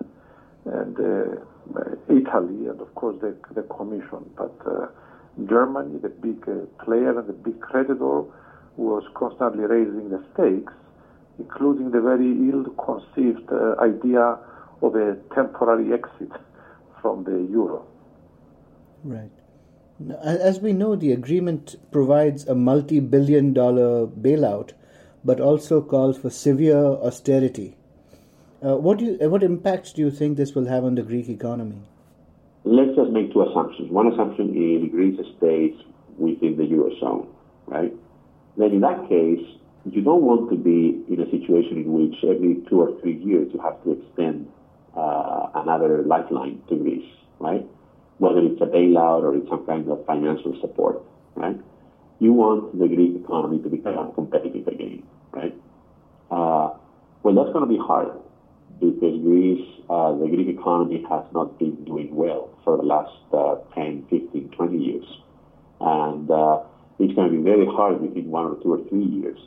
and 0.64 0.96
uh, 0.99 1.82
Italy, 2.08 2.66
and 2.66 2.80
of 2.80 2.92
course 2.94 3.16
the, 3.20 3.37
the 3.54 3.62
Commission. 3.62 4.28
But 4.37 4.54
uh, 4.66 4.87
Germany, 5.49 5.99
the 6.02 6.08
big 6.08 6.42
uh, 6.49 6.66
player 6.85 7.18
and 7.18 7.28
the 7.28 7.32
big 7.32 7.61
creditor, 7.61 8.23
was 8.76 9.04
constantly 9.14 9.64
raising 9.64 10.11
the 10.11 10.23
stakes, 10.33 10.73
including 11.38 11.90
the 11.90 12.00
very 12.00 12.30
ill-conceived 12.50 13.50
uh, 13.50 13.76
idea 13.80 14.38
of 14.83 14.95
a 14.95 15.16
temporary 15.35 15.92
exit 15.92 16.30
from 17.00 17.25
the 17.25 17.47
euro. 17.50 17.87
Right. 19.04 19.30
As 20.23 20.61
we 20.61 20.73
know, 20.73 20.95
the 20.95 21.12
agreement 21.12 21.76
provides 21.90 22.47
a 22.47 22.54
multi 22.54 23.00
billion 23.00 23.54
dollar 23.54 24.06
bailout, 24.06 24.73
but 25.25 25.40
also 25.40 25.80
calls 25.80 26.18
for 26.18 26.28
severe 26.28 26.76
austerity. 26.76 27.76
Uh, 28.62 28.76
what, 28.76 28.99
do 28.99 29.04
you, 29.06 29.18
uh, 29.23 29.28
what 29.28 29.42
impact 29.42 29.95
do 29.95 30.02
you 30.02 30.11
think 30.11 30.37
this 30.37 30.54
will 30.54 30.66
have 30.66 30.85
on 30.85 30.95
the 30.95 31.02
Greek 31.02 31.28
economy? 31.28 31.83
Let's 32.64 32.95
just 32.97 33.11
make 33.11 33.33
two 33.33 33.42
assumptions. 33.42 33.90
One 33.90 34.12
assumption 34.12 34.50
is 34.50 34.90
Greece 34.90 35.18
stays 35.38 35.75
within 36.18 36.56
the 36.56 36.64
eurozone, 36.64 37.28
right? 37.66 37.95
Then 38.57 38.73
in 38.73 38.81
that 38.81 39.09
case, 39.09 39.45
you 39.85 40.03
don't 40.03 40.23
want 40.23 40.51
to 40.51 40.57
be 40.57 41.05
in 41.09 41.21
a 41.21 41.31
situation 41.31 41.79
in 41.79 41.93
which 41.93 42.17
every 42.25 42.63
two 42.69 42.81
or 42.81 43.01
three 43.01 43.17
years 43.23 43.49
you 43.53 43.61
have 43.61 43.83
to 43.85 43.93
extend 43.93 44.51
uh, 44.97 45.49
another 45.55 46.03
lifeline 46.03 46.61
to 46.69 46.77
Greece, 46.77 47.09
right? 47.39 47.65
Whether 48.19 48.41
it's 48.41 48.61
a 48.61 48.67
bailout 48.67 49.23
or 49.23 49.37
it's 49.37 49.49
some 49.49 49.67
kind 49.67 49.89
of 49.89 50.05
financial 50.07 50.59
support, 50.61 51.03
right? 51.35 51.57
You 52.19 52.33
want 52.33 52.79
the 52.79 52.89
Greek 52.89 53.23
economy 53.23 53.63
to 53.63 53.69
become 53.69 54.13
competitive 54.15 54.67
again, 54.67 55.03
right? 55.33 55.55
Uh, 56.31 56.75
well, 57.23 57.35
that's 57.35 57.53
going 57.53 57.69
to 57.69 57.71
be 57.71 57.79
hard 57.79 58.11
because 58.81 59.21
Greece, 59.23 59.67
uh, 59.89 60.13
the 60.17 60.27
Greek 60.27 60.49
economy 60.49 61.05
has 61.09 61.25
not 61.33 61.59
been 61.59 61.85
doing 61.85 62.15
well 62.15 62.51
for 62.65 62.77
the 62.77 62.83
last 62.83 63.13
uh, 63.33 63.57
10, 63.75 64.07
15, 64.11 64.49
20 64.57 64.79
years. 64.79 65.05
And 65.81 66.31
uh, 66.31 66.61
it's 66.99 67.15
going 67.15 67.31
to 67.31 67.37
be 67.37 67.43
very 67.43 67.67
hard 67.67 68.00
within 68.00 68.31
one 68.31 68.47
or 68.47 68.57
two 68.62 68.73
or 68.75 68.88
three 68.88 69.05
years 69.05 69.38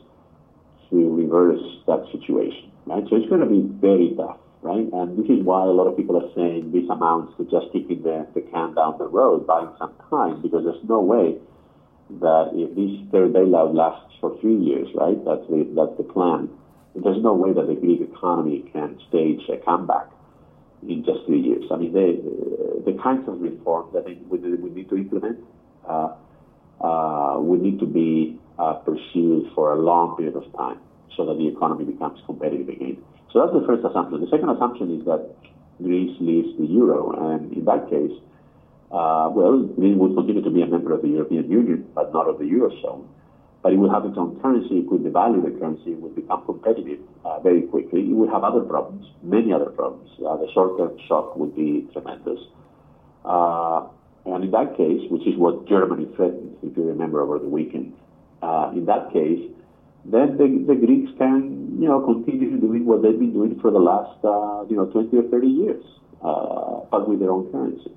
to 0.90 1.14
reverse 1.14 1.62
that 1.86 2.04
situation, 2.12 2.70
right? 2.86 3.04
So 3.08 3.16
it's 3.16 3.28
going 3.28 3.40
to 3.40 3.46
be 3.46 3.62
very 3.80 4.14
tough, 4.16 4.38
right? 4.62 4.86
And 4.92 5.18
this 5.18 5.30
is 5.30 5.44
why 5.44 5.62
a 5.62 5.74
lot 5.74 5.86
of 5.86 5.96
people 5.96 6.16
are 6.16 6.30
saying 6.34 6.72
this 6.72 6.88
amounts 6.90 7.36
to 7.38 7.44
just 7.44 7.72
kicking 7.72 8.02
the, 8.02 8.26
the 8.34 8.42
can 8.42 8.74
down 8.74 8.98
the 8.98 9.06
road, 9.06 9.46
buying 9.46 9.70
some 9.78 9.94
time, 10.10 10.42
because 10.42 10.64
there's 10.64 10.84
no 10.88 11.00
way 11.00 11.38
that 12.22 12.50
if 12.54 12.74
this 12.74 12.98
third 13.12 13.32
bailout 13.32 13.74
lasts 13.74 14.14
for 14.20 14.36
three 14.40 14.56
years, 14.56 14.88
right? 14.94 15.18
That's 15.24 15.46
the, 15.48 15.66
that's 15.74 15.96
the 15.96 16.04
plan 16.04 16.50
there's 16.94 17.22
no 17.22 17.34
way 17.34 17.52
that 17.52 17.66
the 17.66 17.74
Greek 17.74 18.00
economy 18.00 18.68
can 18.72 18.98
stage 19.08 19.40
a 19.48 19.56
comeback 19.64 20.08
in 20.82 21.04
just 21.04 21.24
three 21.26 21.40
years. 21.40 21.64
I 21.70 21.76
mean, 21.76 21.92
the, 21.92 22.82
the 22.90 22.98
kinds 23.02 23.28
of 23.28 23.40
reforms 23.40 23.92
that 23.94 24.04
we, 24.04 24.14
we 24.28 24.70
need 24.70 24.88
to 24.88 24.96
implement 24.96 25.38
uh, 25.86 26.14
uh, 26.80 27.36
would 27.38 27.60
need 27.62 27.78
to 27.80 27.86
be 27.86 28.38
uh, 28.58 28.74
pursued 28.74 29.50
for 29.54 29.72
a 29.72 29.76
long 29.76 30.16
period 30.16 30.36
of 30.36 30.44
time. 30.56 30.78
so 31.16 31.26
that 31.26 31.38
the 31.38 31.48
economy 31.48 31.84
becomes 31.84 32.20
competitive 32.26 32.68
again. 32.68 32.96
So 33.32 33.40
that's 33.40 33.52
the 33.52 33.66
first 33.66 33.84
assumption. 33.84 34.20
The 34.20 34.30
second 34.30 34.48
assumption 34.50 34.98
is 34.98 35.04
that 35.04 35.28
Greece 35.82 36.16
leaves 36.20 36.56
the 36.58 36.66
euro, 36.66 37.12
and 37.30 37.52
in 37.52 37.64
that 37.64 37.88
case, 37.90 38.12
uh, 38.90 39.30
well, 39.32 39.60
Greece 39.78 39.96
would 39.96 40.14
continue 40.14 40.42
to 40.42 40.50
be 40.50 40.62
a 40.62 40.66
member 40.66 40.92
of 40.92 41.02
the 41.02 41.08
European 41.08 41.50
Union, 41.50 41.86
but 41.94 42.12
not 42.12 42.28
of 42.28 42.38
the 42.38 42.44
eurozone. 42.44 43.06
But 43.62 43.74
it 43.74 43.76
would 43.76 43.90
have 43.90 44.06
its 44.06 44.16
own 44.16 44.40
currency, 44.40 44.78
it 44.78 44.88
could 44.88 45.02
devalue 45.02 45.44
the 45.44 45.52
currency, 45.58 45.92
it 45.92 46.00
would 46.00 46.16
become 46.16 46.44
competitive 46.46 47.00
uh, 47.24 47.40
very 47.40 47.62
quickly. 47.62 48.00
It 48.00 48.14
would 48.14 48.30
have 48.30 48.42
other 48.42 48.62
problems, 48.62 49.06
many 49.22 49.52
other 49.52 49.70
problems. 49.70 50.08
Uh, 50.18 50.36
the 50.36 50.48
short-term 50.52 50.96
shock 51.06 51.36
would 51.36 51.54
be 51.54 51.86
tremendous. 51.92 52.40
And 54.26 54.44
in 54.44 54.50
that 54.50 54.76
case, 54.76 55.00
which 55.10 55.26
is 55.26 55.36
what 55.36 55.66
Germany 55.68 56.06
threatened, 56.16 56.56
if 56.62 56.76
you 56.76 56.84
remember 56.84 57.20
over 57.20 57.38
the 57.38 57.48
weekend, 57.48 57.94
uh, 58.42 58.70
in 58.74 58.84
that 58.86 59.12
case, 59.12 59.40
then 60.04 60.36
the, 60.36 60.72
the 60.72 60.74
Greeks 60.74 61.10
can, 61.18 61.78
you 61.80 61.88
know, 61.88 62.00
continue 62.00 62.58
doing 62.58 62.86
what 62.86 63.02
they've 63.02 63.18
been 63.18 63.32
doing 63.32 63.58
for 63.60 63.70
the 63.70 63.78
last, 63.78 64.16
uh, 64.24 64.64
you 64.68 64.76
know, 64.76 64.86
20 64.86 65.16
or 65.16 65.22
30 65.28 65.46
years, 65.46 65.84
uh, 66.24 66.80
but 66.90 67.08
with 67.08 67.20
their 67.20 67.30
own 67.30 67.50
currency. 67.52 67.92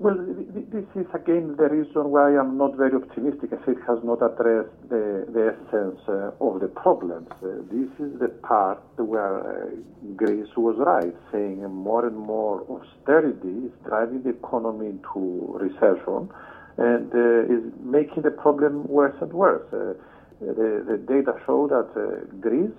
Well, 0.00 0.14
this 0.14 0.86
is 0.94 1.06
again 1.12 1.56
the 1.58 1.68
reason 1.68 2.10
why 2.14 2.38
I'm 2.38 2.56
not 2.56 2.76
very 2.76 2.94
optimistic 2.94 3.50
as 3.52 3.58
it 3.66 3.78
has 3.88 3.98
not 4.04 4.22
addressed 4.22 4.70
the, 4.88 5.26
the 5.26 5.58
essence 5.58 5.98
uh, 6.06 6.30
of 6.38 6.60
the 6.60 6.68
problems. 6.68 7.26
Uh, 7.42 7.66
this 7.66 7.90
is 7.98 8.14
the 8.20 8.28
part 8.46 8.78
where 8.94 9.42
uh, 9.42 9.66
Greece 10.14 10.54
was 10.56 10.76
right, 10.78 11.12
saying 11.32 11.66
more 11.74 12.06
and 12.06 12.16
more 12.16 12.62
austerity 12.70 13.66
is 13.66 13.72
driving 13.88 14.22
the 14.22 14.30
economy 14.30 14.86
into 14.86 15.58
recession 15.58 16.30
and 16.78 17.10
uh, 17.10 17.52
is 17.52 17.66
making 17.82 18.22
the 18.22 18.30
problem 18.30 18.86
worse 18.86 19.16
and 19.20 19.32
worse. 19.32 19.66
Uh, 19.72 19.98
the, 20.38 20.86
the, 20.86 20.98
data 21.10 21.34
show 21.44 21.66
that 21.66 21.90
uh, 21.98 22.22
Greece 22.38 22.70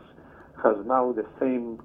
has 0.63 0.77
now 0.85 1.11
the 1.11 1.25
same 1.37 1.83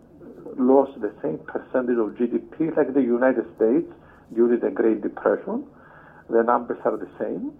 lost 0.56 0.92
the 1.00 1.12
same 1.20 1.38
percentage 1.50 1.98
of 1.98 2.14
GDP 2.14 2.70
like 2.76 2.94
the 2.94 3.02
United 3.02 3.44
States 3.56 3.90
during 4.34 4.60
the 4.60 4.70
Great 4.70 5.02
Depression. 5.02 5.64
The 6.28 6.42
numbers 6.42 6.78
are 6.84 6.96
the 6.96 7.08
same, 7.18 7.52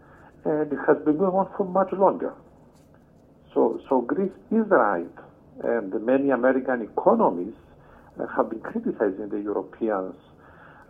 and 0.45 0.73
it 0.73 0.79
has 0.87 0.97
been 1.05 1.19
going 1.19 1.35
on 1.35 1.51
for 1.57 1.65
much 1.65 1.93
longer. 1.93 2.35
So, 3.53 3.81
so 3.89 4.01
Greece 4.01 4.33
is 4.51 4.67
right, 4.69 5.07
and 5.63 5.93
many 6.05 6.31
American 6.31 6.83
economists 6.83 7.55
uh, 8.21 8.27
have 8.37 8.51
been 8.51 8.61
criticizing 8.61 9.29
the 9.29 9.41
Europeans 9.41 10.15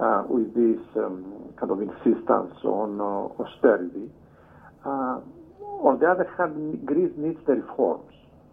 uh, 0.01 0.25
with 0.29 0.55
this 0.55 0.81
um, 0.97 1.53
kind 1.59 1.71
of 1.71 1.81
insistence 1.81 2.55
on 2.65 3.01
uh, 3.01 3.43
austerity. 3.43 4.09
Uh, 4.85 5.21
on 5.61 5.99
the 6.01 6.07
other 6.07 6.29
hand, 6.39 6.85
Greece 6.87 7.13
needs 7.17 7.39
the 7.47 7.55
reforms. 7.55 8.11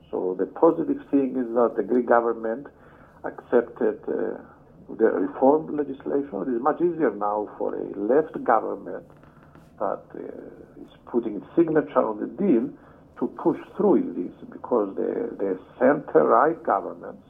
So 0.09 0.35
the 0.38 0.45
positive 0.45 1.00
thing 1.09 1.35
is 1.39 1.47
that 1.55 1.75
the 1.77 1.83
Greek 1.83 2.07
government 2.07 2.67
accepted 3.23 4.00
uh, 4.07 4.38
the 4.98 5.05
reform 5.05 5.75
legislation. 5.75 6.29
It 6.48 6.55
is 6.55 6.62
much 6.62 6.81
easier 6.81 7.12
now 7.15 7.50
for 7.57 7.75
a 7.75 7.86
left 8.00 8.41
government 8.43 9.05
that 9.79 10.03
uh, 10.13 10.81
is 10.81 10.91
putting 11.05 11.38
its 11.38 11.45
signature 11.55 12.03
on 12.03 12.19
the 12.19 12.27
deal 12.27 12.69
to 13.19 13.27
push 13.41 13.57
through 13.77 14.01
this 14.17 14.50
because 14.50 14.95
the, 14.95 15.36
the 15.38 15.60
center-right 15.77 16.62
governments, 16.63 17.24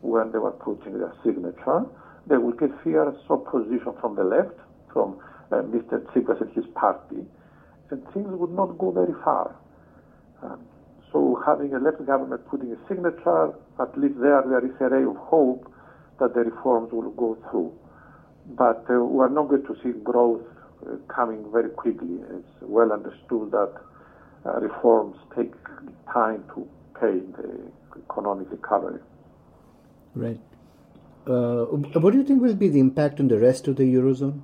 when 0.00 0.32
they 0.32 0.38
were 0.38 0.52
putting 0.52 0.98
their 0.98 1.12
signature, 1.24 1.84
they 2.26 2.36
would 2.36 2.58
get 2.58 2.70
fierce 2.82 3.16
opposition 3.28 3.92
from 4.00 4.16
the 4.16 4.24
left, 4.24 4.56
from 4.92 5.20
uh, 5.52 5.56
Mr. 5.56 6.00
Tsipras 6.12 6.40
and 6.40 6.52
his 6.52 6.64
party, 6.74 7.24
and 7.90 8.02
things 8.12 8.28
would 8.28 8.52
not 8.52 8.78
go 8.78 8.90
very 8.90 9.12
far. 9.24 9.54
Um, 10.42 10.60
so 11.12 11.40
having 11.46 11.74
a 11.74 11.78
left 11.78 12.04
government 12.06 12.46
putting 12.48 12.72
a 12.72 12.88
signature, 12.88 13.52
at 13.78 13.96
least 13.98 14.16
there 14.20 14.42
there 14.48 14.64
is 14.64 14.72
a 14.80 14.88
ray 14.88 15.04
of 15.04 15.16
hope 15.16 15.70
that 16.18 16.34
the 16.34 16.40
reforms 16.40 16.92
will 16.92 17.10
go 17.10 17.36
through. 17.50 17.72
But 18.56 18.84
uh, 18.90 19.04
we 19.04 19.24
are 19.24 19.30
not 19.30 19.48
going 19.48 19.64
to 19.66 19.76
see 19.82 19.92
growth 20.02 20.42
uh, 20.86 20.96
coming 21.08 21.50
very 21.52 21.70
quickly. 21.70 22.20
It's 22.30 22.48
well 22.60 22.92
understood 22.92 23.50
that 23.52 23.72
uh, 24.46 24.60
reforms 24.60 25.16
take 25.34 25.52
time 26.12 26.44
to 26.54 26.68
pay 27.00 27.20
the 27.20 27.70
economic 28.04 28.50
recovery. 28.50 29.00
Right. 30.14 30.40
Uh, 31.26 31.64
what 31.64 32.12
do 32.12 32.18
you 32.18 32.24
think 32.24 32.42
will 32.42 32.54
be 32.54 32.68
the 32.68 32.80
impact 32.80 33.18
on 33.18 33.28
the 33.28 33.38
rest 33.38 33.66
of 33.66 33.76
the 33.76 33.84
Eurozone? 33.84 34.42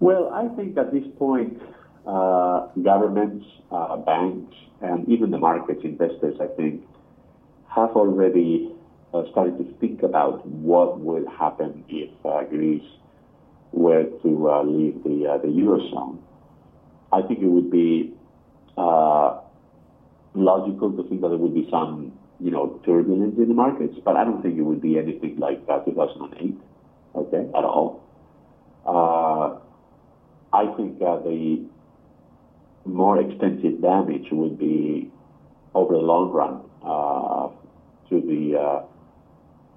Well, 0.00 0.32
I 0.32 0.48
think 0.56 0.76
at 0.78 0.92
this 0.92 1.04
point, 1.18 1.60
uh, 2.06 2.68
governments, 2.82 3.46
uh, 3.70 3.96
banks, 3.98 4.56
and 4.80 5.08
even 5.08 5.30
the 5.30 5.38
markets, 5.38 5.80
investors, 5.84 6.36
I 6.40 6.46
think, 6.56 6.82
have 7.68 7.90
already 7.90 8.73
started 9.30 9.58
to 9.58 9.64
think 9.78 10.02
about 10.02 10.44
what 10.46 10.98
would 10.98 11.26
happen 11.38 11.84
if 11.88 12.10
uh, 12.24 12.42
Greece 12.44 12.82
were 13.72 14.04
to 14.22 14.50
uh, 14.50 14.62
leave 14.64 15.02
the 15.04 15.28
uh, 15.28 15.38
the 15.38 15.48
eurozone. 15.48 16.18
I 17.12 17.22
think 17.22 17.40
it 17.40 17.46
would 17.46 17.70
be 17.70 18.12
uh, 18.76 19.38
logical 20.34 20.90
to 20.92 21.08
think 21.08 21.20
that 21.20 21.28
there 21.28 21.38
would 21.38 21.54
be 21.54 21.68
some, 21.70 22.12
you 22.40 22.50
know, 22.50 22.80
turbulence 22.84 23.38
in 23.38 23.48
the 23.48 23.54
markets, 23.54 23.94
but 24.04 24.16
I 24.16 24.24
don't 24.24 24.42
think 24.42 24.58
it 24.58 24.62
would 24.62 24.80
be 24.82 24.98
anything 24.98 25.36
like 25.38 25.64
2008, 25.66 26.56
okay, 27.14 27.48
at 27.56 27.64
all. 27.64 28.02
I 30.52 30.66
think 30.76 30.98
the 30.98 31.64
more 32.84 33.20
extensive 33.20 33.80
damage 33.80 34.26
would 34.32 34.58
be 34.58 35.10
over 35.74 35.94
the 35.94 36.00
long 36.00 36.30
run 36.30 36.62
to 38.08 38.20
the 38.20 38.84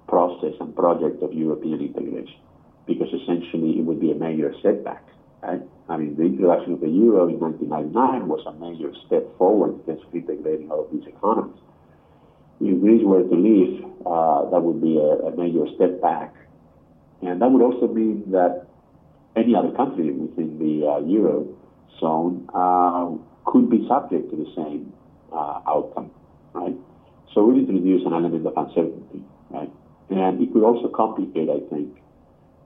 process 0.08 0.54
and 0.60 0.74
project 0.74 1.22
of 1.22 1.32
European 1.32 1.80
integration, 1.80 2.40
because 2.86 3.08
essentially 3.12 3.78
it 3.78 3.84
would 3.84 4.00
be 4.00 4.10
a 4.10 4.14
major 4.14 4.54
setback. 4.62 5.04
Right? 5.42 5.62
I 5.88 5.96
mean, 5.96 6.16
the 6.16 6.24
introduction 6.24 6.74
of 6.74 6.80
the 6.80 6.88
euro 6.88 7.28
in 7.28 7.38
1999 7.38 8.28
was 8.28 8.42
a 8.46 8.52
major 8.58 8.92
step 9.06 9.24
forward 9.38 9.78
of 9.86 9.98
integrating 10.12 10.70
all 10.70 10.84
of 10.84 10.90
these 10.90 11.06
economies. 11.06 11.56
If 12.60 12.80
Greece 12.80 13.04
were 13.04 13.22
to 13.22 13.36
leave, 13.36 13.84
uh, 14.04 14.50
that 14.50 14.60
would 14.60 14.82
be 14.82 14.98
a, 14.98 15.30
a, 15.30 15.36
major 15.36 15.64
step 15.76 16.02
back. 16.02 16.34
And 17.22 17.40
that 17.40 17.48
would 17.50 17.62
also 17.62 17.86
mean 17.86 18.24
that 18.32 18.66
any 19.36 19.54
other 19.54 19.70
country 19.70 20.10
within 20.10 20.58
the 20.58 20.86
uh, 20.86 20.98
euro 21.06 21.46
zone 22.00 22.48
uh, 22.52 23.14
could 23.46 23.70
be 23.70 23.86
subject 23.86 24.30
to 24.30 24.36
the 24.36 24.50
same 24.56 24.92
uh, 25.32 25.60
outcome, 25.68 26.10
right? 26.52 26.74
So 27.34 27.44
we 27.44 27.60
introduce 27.60 28.04
an 28.06 28.12
element 28.12 28.46
of 28.46 28.56
uncertainty, 28.56 29.22
right? 29.50 29.70
And 30.10 30.40
it 30.40 30.52
could 30.52 30.62
also 30.62 30.88
complicate, 30.88 31.48
I 31.50 31.60
think, 31.68 31.96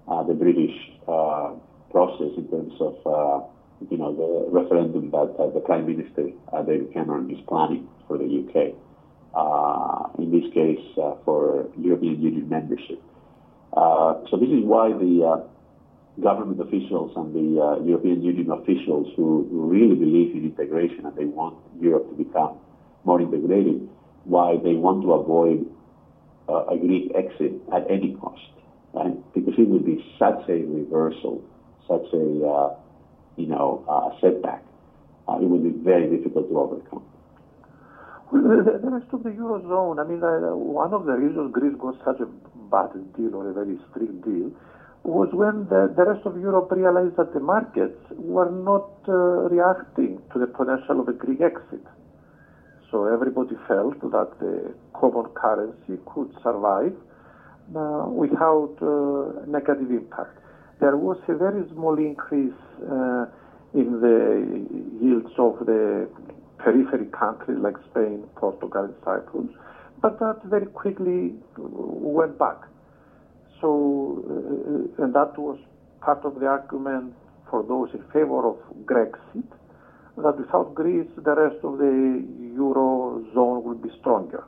uh, 0.09 0.23
the 0.23 0.35
British 0.35 0.75
uh, 1.09 1.53
process 1.91 2.31
in 2.37 2.49
terms 2.49 2.75
of, 2.81 2.95
uh, 3.07 3.45
you 3.91 3.99
know, 3.99 4.15
the 4.15 4.51
referendum 4.51 5.11
that 5.11 5.35
uh, 5.39 5.51
the 5.51 5.61
Prime 5.61 5.87
Minister, 5.87 6.31
uh, 6.53 6.63
David 6.63 6.93
Cameron, 6.93 7.31
is 7.31 7.39
planning 7.49 7.89
for 8.07 8.19
the 8.19 8.25
UK. 8.25 8.75
Uh, 9.35 10.23
in 10.23 10.31
this 10.31 10.53
case, 10.53 10.79
for 11.25 11.67
European 11.79 12.21
Union 12.21 12.49
membership. 12.49 13.03
so 13.75 14.37
this 14.39 14.51
is 14.51 14.63
why 14.63 14.93
the 14.93 15.49
government 16.21 16.61
officials 16.61 17.11
and 17.17 17.35
the 17.35 17.81
European 17.83 18.23
Union 18.23 18.51
officials 18.51 19.09
who 19.17 19.49
really 19.51 19.95
believe 19.95 20.37
in 20.37 20.45
integration 20.45 21.07
and 21.07 21.17
they 21.17 21.25
want 21.25 21.57
Europe 21.81 22.09
to 22.11 22.15
become 22.23 22.59
more 23.05 23.21
integrated, 23.21 23.89
why 24.25 24.59
they 24.63 24.75
want 24.75 25.03
to 25.03 25.13
avoid 25.13 25.67
uh, 26.49 26.67
a 26.67 26.77
Greek 26.77 27.13
exit 27.15 27.53
at 27.73 27.91
any 27.91 28.15
cost, 28.15 28.41
right? 28.95 29.15
Because 29.35 29.55
it 29.59 29.69
would 29.69 29.85
be 29.85 30.05
such 30.19 30.49
a 30.49 30.65
reversal, 30.65 31.43
such 31.89 32.07
a 32.13 32.47
uh, 32.47 32.75
you 33.37 33.47
know 33.47 33.85
uh, 33.89 34.11
setback. 34.21 34.65
It 35.29 35.49
would 35.49 35.63
be 35.63 35.71
very 35.83 36.15
difficult 36.15 36.49
to 36.51 36.59
overcome. 36.59 37.05
The 38.33 38.91
rest 38.91 39.13
of 39.13 39.23
the 39.23 39.31
eurozone. 39.31 40.01
I 40.01 40.09
mean, 40.09 40.23
uh, 40.25 40.57
one 40.57 40.93
of 40.95 41.05
the 41.05 41.13
reasons 41.13 41.53
Greece 41.53 41.77
got 41.79 41.97
such 42.05 42.21
a 42.21 42.27
bad 42.73 42.93
deal 43.17 43.35
or 43.37 43.51
a 43.51 43.53
very 43.53 43.79
strict 43.91 44.25
deal 44.25 44.51
was 45.05 45.29
when 45.33 45.67
the, 45.69 45.93
the 45.97 46.05
rest 46.05 46.25
of 46.25 46.41
Europe 46.41 46.71
realized 46.71 47.17
that 47.17 47.35
the 47.35 47.41
markets 47.41 47.99
were 48.11 48.51
not 48.51 48.89
uh, 49.09 49.49
reacting 49.53 50.23
to 50.33 50.39
the 50.39 50.47
potential 50.47 51.01
of 51.01 51.09
a 51.09 51.13
Greek 51.13 51.41
exit. 51.41 51.85
So 52.93 53.07
everybody 53.07 53.57
felt 53.67 53.99
that 54.03 54.39
the 54.39 54.75
common 54.93 55.25
currency 55.33 55.97
could 56.05 56.31
survive 56.43 56.93
uh, 57.75 58.05
without 58.07 58.77
uh, 58.83 59.47
negative 59.47 59.91
impact. 59.91 60.39
There 60.79 60.99
was 60.99 61.17
a 61.27 61.35
very 61.35 61.67
small 61.73 61.97
increase 61.97 62.53
uh, 62.83 63.25
in 63.73 63.99
the 64.05 64.67
yields 65.01 65.33
of 65.39 65.65
the 65.65 66.07
periphery 66.59 67.07
countries 67.19 67.57
like 67.63 67.77
Spain, 67.91 68.25
Portugal, 68.37 68.85
and 68.85 68.95
Cyprus, 69.03 69.49
but 70.03 70.19
that 70.19 70.43
very 70.45 70.67
quickly 70.67 71.33
went 71.57 72.39
back. 72.39 72.61
So, 73.63 74.23
uh, 74.29 75.03
and 75.05 75.15
that 75.15 75.39
was 75.39 75.59
part 76.03 76.27
of 76.27 76.39
the 76.41 76.47
argument 76.47 77.15
for 77.49 77.63
those 77.63 77.89
in 77.95 78.03
favor 78.13 78.47
of 78.47 78.59
Grexit 78.85 79.49
that 80.17 80.39
without 80.39 80.75
Greece, 80.75 81.09
the 81.17 81.35
rest 81.35 81.65
of 81.65 81.79
the 81.79 82.25
eurozone 82.57 83.63
will 83.63 83.75
be 83.75 83.91
stronger. 84.01 84.45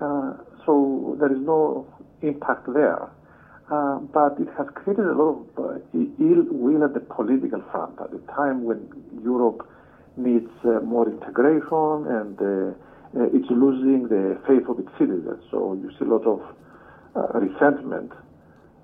Uh, 0.00 0.34
so 0.64 1.16
there 1.20 1.32
is 1.32 1.40
no 1.40 1.86
impact 2.22 2.66
there. 2.72 3.10
Uh, 3.70 3.98
but 4.14 4.40
it 4.40 4.48
has 4.56 4.66
created 4.74 5.04
a 5.04 5.12
lot 5.12 5.36
of 5.36 5.58
uh, 5.58 5.78
ill 5.92 6.42
will 6.48 6.82
at 6.84 6.94
the 6.94 7.00
political 7.00 7.62
front 7.70 7.92
at 8.00 8.08
a 8.14 8.32
time 8.32 8.64
when 8.64 8.80
Europe 9.22 9.68
needs 10.16 10.48
uh, 10.64 10.80
more 10.80 11.06
integration 11.06 12.08
and 12.08 12.40
uh, 12.40 12.72
uh, 13.12 13.28
it's 13.36 13.50
losing 13.50 14.08
the 14.08 14.40
faith 14.48 14.66
of 14.70 14.78
its 14.78 14.88
citizens. 14.98 15.44
So 15.50 15.74
you 15.74 15.90
see 15.98 16.06
a 16.06 16.08
lot 16.08 16.24
of 16.24 16.40
resentment 17.34 18.12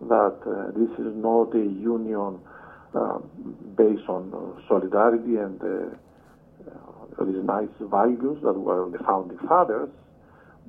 that 0.02 0.36
this 0.76 0.90
is 0.98 1.12
not 1.16 1.54
a 1.54 1.64
union 1.64 2.40
based 3.76 4.08
on 4.08 4.32
solidarity 4.68 5.36
and 5.36 5.60
these 7.22 7.44
nice 7.44 7.68
values 7.80 8.38
that 8.42 8.52
were 8.52 8.90
the 8.90 8.98
founding 9.04 9.38
fathers, 9.46 9.88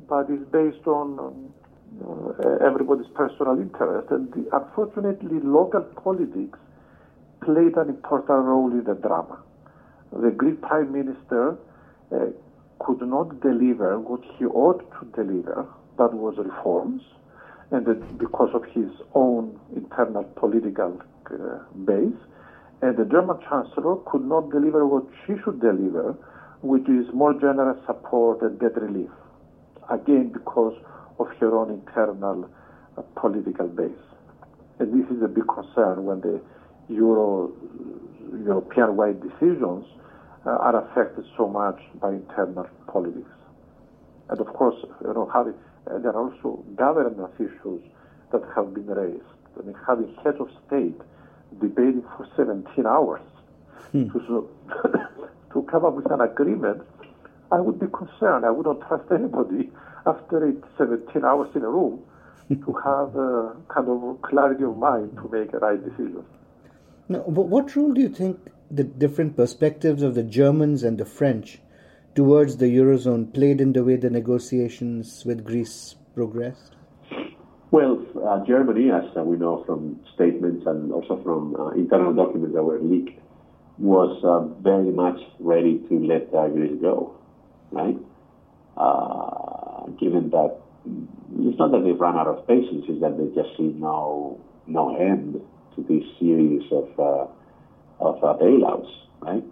but 0.07 0.29
is 0.29 0.45
based 0.51 0.85
on 0.87 1.19
um, 1.19 1.53
uh, 2.03 2.65
everybody's 2.65 3.07
personal 3.15 3.59
interest. 3.59 4.11
And 4.11 4.33
unfortunately, 4.51 5.39
local 5.41 5.81
politics 5.81 6.59
played 7.43 7.75
an 7.77 7.89
important 7.89 8.45
role 8.45 8.71
in 8.71 8.83
the 8.83 8.95
drama. 8.95 9.39
The 10.11 10.31
Greek 10.31 10.61
Prime 10.61 10.91
Minister 10.91 11.57
uh, 12.11 12.17
could 12.79 13.01
not 13.01 13.41
deliver 13.41 13.99
what 13.99 14.21
he 14.37 14.45
ought 14.45 14.83
to 14.99 15.05
deliver, 15.23 15.65
that 15.97 16.13
was 16.13 16.35
reforms, 16.37 17.01
and 17.71 17.85
because 18.19 18.49
of 18.53 18.63
his 18.65 18.89
own 19.13 19.59
internal 19.75 20.23
political 20.35 20.99
uh, 21.01 21.14
base. 21.85 22.19
And 22.81 22.97
the 22.97 23.05
German 23.05 23.39
Chancellor 23.49 23.97
could 24.05 24.25
not 24.25 24.51
deliver 24.51 24.85
what 24.85 25.05
she 25.25 25.33
should 25.43 25.59
deliver, 25.61 26.15
which 26.61 26.87
is 26.89 27.05
more 27.13 27.33
generous 27.33 27.77
support 27.85 28.41
and 28.41 28.59
debt 28.59 28.75
relief. 28.81 29.09
Again, 29.89 30.31
because 30.33 30.75
of 31.19 31.27
her 31.39 31.55
own 31.55 31.71
internal 31.71 32.49
uh, 32.97 33.01
political 33.15 33.67
base. 33.67 33.91
And 34.79 34.91
this 34.91 35.09
is 35.15 35.23
a 35.23 35.27
big 35.27 35.45
concern 35.47 36.05
when 36.05 36.21
the 36.21 36.41
Euro, 36.89 37.51
European-wide 38.43 39.21
decisions 39.21 39.85
uh, 40.45 40.49
are 40.49 40.85
affected 40.85 41.25
so 41.37 41.47
much 41.47 41.79
by 42.01 42.09
internal 42.09 42.67
politics. 42.87 43.29
And 44.29 44.39
of 44.39 44.47
course, 44.47 44.75
you 45.01 45.13
know, 45.13 45.29
uh, 45.33 45.43
there 45.99 46.11
are 46.11 46.29
also 46.29 46.63
governance 46.75 47.33
issues 47.39 47.81
that 48.31 48.41
have 48.55 48.73
been 48.73 48.87
raised. 48.87 49.23
I 49.57 49.65
mean, 49.65 49.75
having 49.87 50.13
heads 50.23 50.37
of 50.39 50.49
state 50.67 50.99
debating 51.61 52.03
for 52.17 52.27
17 52.35 52.85
hours 52.85 53.21
hmm. 53.91 54.09
to, 54.09 54.49
to 55.53 55.61
come 55.63 55.85
up 55.85 55.93
with 55.93 56.11
an 56.11 56.21
agreement, 56.21 56.81
I 57.51 57.59
would 57.59 57.79
be 57.79 57.87
concerned. 57.87 58.45
I 58.45 58.51
wouldn't 58.51 58.81
trust 58.87 59.11
anybody 59.11 59.71
after 60.05 60.47
it 60.47 60.63
17 60.77 61.23
hours 61.23 61.49
in 61.55 61.63
a 61.63 61.69
room 61.69 62.03
to 62.49 62.73
have 62.83 63.15
a 63.15 63.55
kind 63.69 63.89
of 63.89 64.21
clarity 64.21 64.63
of 64.63 64.77
mind 64.77 65.17
to 65.17 65.29
make 65.31 65.53
a 65.53 65.59
right 65.59 65.83
decision. 65.83 66.23
Now, 67.07 67.19
what 67.19 67.75
role 67.75 67.93
do 67.93 68.01
you 68.01 68.09
think 68.09 68.39
the 68.71 68.83
different 68.83 69.35
perspectives 69.35 70.01
of 70.01 70.15
the 70.15 70.23
Germans 70.23 70.83
and 70.83 70.97
the 70.97 71.05
French 71.05 71.59
towards 72.15 72.57
the 72.57 72.65
Eurozone 72.65 73.31
played 73.33 73.61
in 73.61 73.73
the 73.73 73.83
way 73.83 73.95
the 73.95 74.09
negotiations 74.09 75.23
with 75.25 75.45
Greece 75.45 75.95
progressed? 76.15 76.75
Well, 77.71 78.04
uh, 78.25 78.45
Germany, 78.45 78.91
as 78.91 79.05
uh, 79.15 79.23
we 79.23 79.37
know 79.37 79.63
from 79.65 79.99
statements 80.13 80.65
and 80.65 80.91
also 80.91 81.21
from 81.23 81.55
uh, 81.55 81.69
internal 81.71 82.13
documents 82.13 82.55
that 82.55 82.63
were 82.63 82.79
leaked, 82.79 83.19
was 83.77 84.23
uh, 84.23 84.39
very 84.61 84.91
much 84.91 85.19
ready 85.39 85.79
to 85.89 85.99
let 85.99 86.31
Greece 86.31 86.79
go, 86.81 87.15
right? 87.71 87.97
Uh, 88.77 89.87
given 89.99 90.29
that 90.31 90.57
it's 91.39 91.57
not 91.59 91.71
that 91.71 91.83
they've 91.83 91.99
run 91.99 92.17
out 92.17 92.27
of 92.27 92.47
patience, 92.47 92.85
it's 92.87 93.01
that 93.01 93.17
they 93.17 93.27
just 93.35 93.55
see 93.57 93.73
no 93.75 94.39
no 94.67 94.95
end 94.97 95.41
to 95.75 95.81
this 95.83 96.03
series 96.19 96.63
of 96.71 96.87
uh, 96.99 97.27
of 97.99 98.21
bailouts, 98.39 98.91
right? 99.21 99.43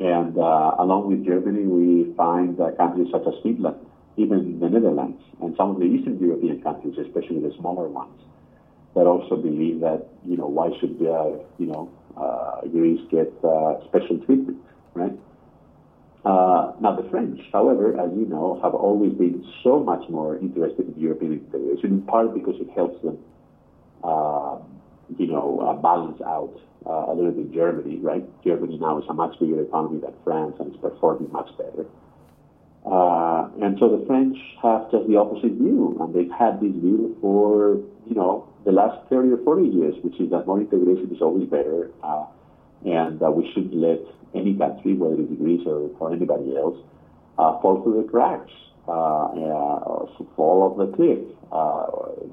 And 0.00 0.38
uh, 0.38 0.76
along 0.78 1.08
with 1.08 1.26
Germany, 1.26 1.66
we 1.66 2.14
find 2.14 2.56
countries 2.76 3.08
such 3.10 3.26
as 3.26 3.34
Finland, 3.42 3.84
even 4.18 4.60
the 4.60 4.68
Netherlands, 4.68 5.22
and 5.40 5.56
some 5.56 5.70
of 5.70 5.78
the 5.78 5.84
Eastern 5.86 6.18
European 6.18 6.60
countries, 6.62 6.94
especially 6.98 7.40
the 7.40 7.54
smaller 7.58 7.88
ones, 7.88 8.20
that 8.94 9.06
also 9.06 9.36
believe 9.36 9.80
that 9.80 10.08
you 10.24 10.36
know 10.36 10.46
why 10.46 10.70
should 10.80 10.96
uh, 11.02 11.38
you 11.58 11.66
know 11.66 11.90
Greece 12.70 13.00
get 13.10 13.32
uh, 13.44 13.82
special 13.86 14.18
treatment, 14.26 14.58
right? 14.94 15.12
Uh, 16.24 16.72
now, 16.80 16.94
the 16.94 17.08
French, 17.10 17.40
however, 17.52 17.98
as 17.98 18.10
you 18.16 18.26
know, 18.26 18.60
have 18.62 18.74
always 18.74 19.12
been 19.12 19.46
so 19.62 19.78
much 19.78 20.08
more 20.10 20.36
interested 20.36 20.86
in 20.88 21.00
European 21.00 21.32
integration, 21.34 21.90
in 21.90 22.02
part 22.02 22.34
because 22.34 22.56
it 22.60 22.68
helps 22.74 23.00
them, 23.02 23.18
uh, 24.04 24.58
you 25.16 25.26
know, 25.26 25.60
uh, 25.60 25.80
balance 25.80 26.20
out 26.22 26.52
uh, 26.86 27.12
a 27.12 27.14
little 27.14 27.30
bit 27.30 27.52
Germany, 27.52 27.98
right? 27.98 28.24
Germany 28.44 28.78
now 28.78 28.98
is 28.98 29.04
a 29.08 29.14
much 29.14 29.38
bigger 29.38 29.62
economy 29.62 30.00
than 30.00 30.12
France 30.24 30.56
and 30.58 30.72
it's 30.72 30.80
performing 30.80 31.30
much 31.32 31.48
better. 31.56 31.86
Uh, 32.88 33.50
and 33.60 33.76
so 33.78 33.88
the 33.98 34.04
French 34.06 34.36
have 34.62 34.90
just 34.90 35.06
the 35.08 35.16
opposite 35.16 35.52
view, 35.52 35.96
and 36.00 36.14
they've 36.14 36.32
had 36.32 36.58
this 36.60 36.72
view 36.72 37.16
for, 37.20 37.76
you 38.08 38.14
know, 38.14 38.48
the 38.64 38.72
last 38.72 38.96
30 39.10 39.32
or 39.32 39.38
40 39.44 39.68
years, 39.68 39.94
which 40.02 40.18
is 40.20 40.30
that 40.30 40.46
more 40.46 40.60
integration 40.60 41.14
is 41.14 41.20
always 41.20 41.46
better, 41.48 41.90
uh, 42.02 42.24
and 42.86 43.20
we 43.20 43.50
shouldn't 43.52 43.74
let 43.74 44.00
any 44.34 44.56
country, 44.56 44.94
whether 44.94 45.20
it's 45.20 45.32
Greece 45.36 45.66
or, 45.66 45.90
or 46.00 46.12
anybody 46.12 46.56
else, 46.56 46.78
uh, 47.38 47.60
fall 47.60 47.82
through 47.82 48.02
the 48.02 48.08
cracks, 48.08 48.52
uh, 48.88 49.36
uh, 49.36 50.24
fall 50.34 50.64
off 50.64 50.78
the 50.78 50.88
cliff. 50.96 51.18
Uh, 51.52 52.24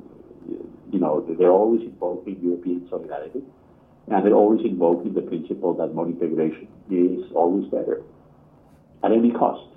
you 0.91 0.99
know, 0.99 1.25
they're 1.37 1.51
always 1.51 1.81
invoking 1.81 2.39
European 2.41 2.87
solidarity, 2.89 3.43
and 4.07 4.25
they're 4.25 4.33
always 4.33 4.63
invoking 4.65 5.13
the 5.13 5.21
principle 5.21 5.73
that 5.73 5.93
more 5.93 6.07
integration 6.07 6.67
is 6.89 7.29
always 7.35 7.65
better 7.69 8.01
at 9.03 9.11
any 9.11 9.31
cost. 9.31 9.74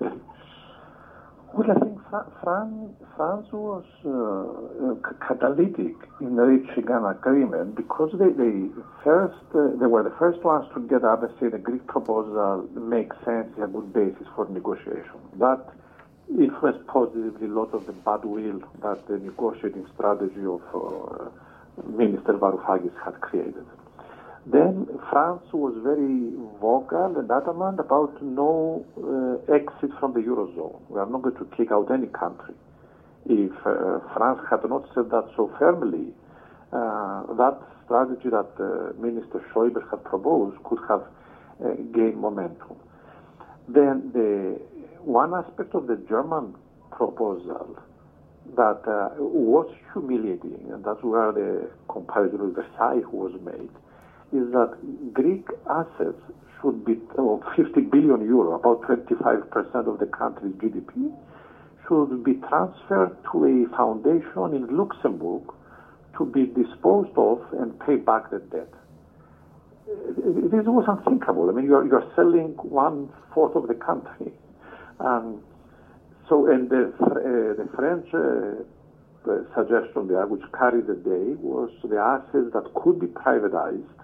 well, 0.00 1.70
I 1.70 1.78
think 1.80 1.98
France, 2.10 2.94
France 3.16 3.46
was 3.52 3.84
uh, 4.04 5.10
catalytic 5.26 5.94
in 6.20 6.36
reaching 6.36 6.88
an 6.88 7.04
agreement 7.04 7.76
because 7.76 8.10
they, 8.18 8.30
they 8.30 8.66
first 9.04 9.38
uh, 9.54 9.68
they 9.78 9.86
were 9.86 10.02
the 10.02 10.14
first 10.18 10.42
ones 10.42 10.66
to 10.74 10.80
get 10.88 11.04
up 11.04 11.22
and 11.22 11.32
say 11.38 11.48
the 11.48 11.58
Greek 11.58 11.86
proposal 11.86 12.68
makes 12.74 13.16
sense, 13.24 13.48
a 13.62 13.66
good 13.66 13.92
basis 13.92 14.26
for 14.34 14.48
negotiation. 14.48 15.20
That 15.38 15.60
influenced 16.30 16.86
positively 16.86 17.46
a 17.46 17.50
lot 17.50 17.74
of 17.74 17.86
the 17.86 17.92
bad 17.92 18.24
will 18.24 18.60
that 18.82 19.06
the 19.08 19.18
negotiating 19.18 19.86
strategy 19.94 20.44
of 20.46 20.62
uh, 20.74 21.30
Minister 21.86 22.34
Varoufakis 22.34 22.94
had 23.04 23.20
created. 23.20 23.66
Then 24.46 24.86
France 25.10 25.44
was 25.52 25.74
very 25.82 26.32
vocal 26.60 27.18
and 27.18 27.30
adamant 27.30 27.78
about 27.78 28.22
no 28.22 28.84
uh, 28.96 29.19
exit 29.48 29.90
from 29.98 30.14
the 30.14 30.20
Eurozone. 30.20 30.80
We 30.88 30.98
are 31.00 31.06
not 31.06 31.22
going 31.22 31.36
to 31.36 31.44
kick 31.56 31.70
out 31.72 31.90
any 31.90 32.08
country. 32.08 32.54
If 33.26 33.52
uh, 33.64 34.00
France 34.14 34.40
had 34.50 34.68
not 34.68 34.88
said 34.94 35.10
that 35.10 35.30
so 35.36 35.50
firmly, 35.58 36.12
uh, 36.72 37.34
that 37.34 37.58
strategy 37.84 38.30
that 38.30 38.50
uh, 38.58 39.00
Minister 39.00 39.44
Schäuble 39.52 39.82
had 39.90 40.02
proposed 40.04 40.62
could 40.64 40.78
have 40.88 41.02
uh, 41.64 41.74
gained 41.92 42.16
momentum. 42.16 42.76
Then 43.68 44.10
the 44.12 44.60
one 45.02 45.34
aspect 45.34 45.74
of 45.74 45.86
the 45.86 45.96
German 46.08 46.54
proposal 46.90 47.76
that 48.56 48.82
uh, 48.86 49.14
was 49.18 49.68
humiliating, 49.92 50.70
and 50.72 50.84
that's 50.84 51.02
where 51.02 51.32
the 51.32 51.70
comparison 51.88 52.40
with 52.42 52.54
Versailles 52.56 53.06
was 53.12 53.32
made, 53.44 53.70
is 54.32 54.50
that 54.52 54.76
Greek 55.12 55.46
assets 55.68 56.18
should 56.60 56.84
be 56.84 56.98
oh, 57.18 57.42
50 57.56 57.80
billion 57.82 58.24
euro, 58.24 58.54
about 58.54 58.82
25% 58.82 59.86
of 59.86 59.98
the 59.98 60.06
country's 60.06 60.52
GDP, 60.54 61.12
should 61.88 62.24
be 62.24 62.34
transferred 62.48 63.16
to 63.32 63.44
a 63.44 63.76
foundation 63.76 64.54
in 64.54 64.76
Luxembourg 64.76 65.42
to 66.18 66.26
be 66.26 66.46
disposed 66.46 67.16
of 67.16 67.40
and 67.58 67.78
pay 67.80 67.96
back 67.96 68.30
the 68.30 68.38
debt. 68.38 68.72
This 69.86 70.66
was 70.66 70.84
unthinkable. 70.86 71.48
I 71.50 71.52
mean, 71.52 71.64
you're, 71.64 71.86
you're 71.86 72.12
selling 72.14 72.54
one 72.62 73.08
fourth 73.34 73.56
of 73.56 73.66
the 73.66 73.74
country. 73.74 74.32
Um, 75.00 75.42
so, 76.28 76.46
and 76.46 76.70
the, 76.70 76.92
uh, 77.00 77.58
the 77.58 77.68
French 77.74 78.06
uh, 78.14 79.42
suggestion 79.56 80.08
there, 80.08 80.26
which 80.26 80.42
carried 80.56 80.86
the 80.86 80.94
day, 80.94 81.34
was 81.40 81.70
the 81.82 81.98
assets 81.98 82.52
that 82.54 82.72
could 82.74 83.00
be 83.00 83.06
privatized 83.08 83.99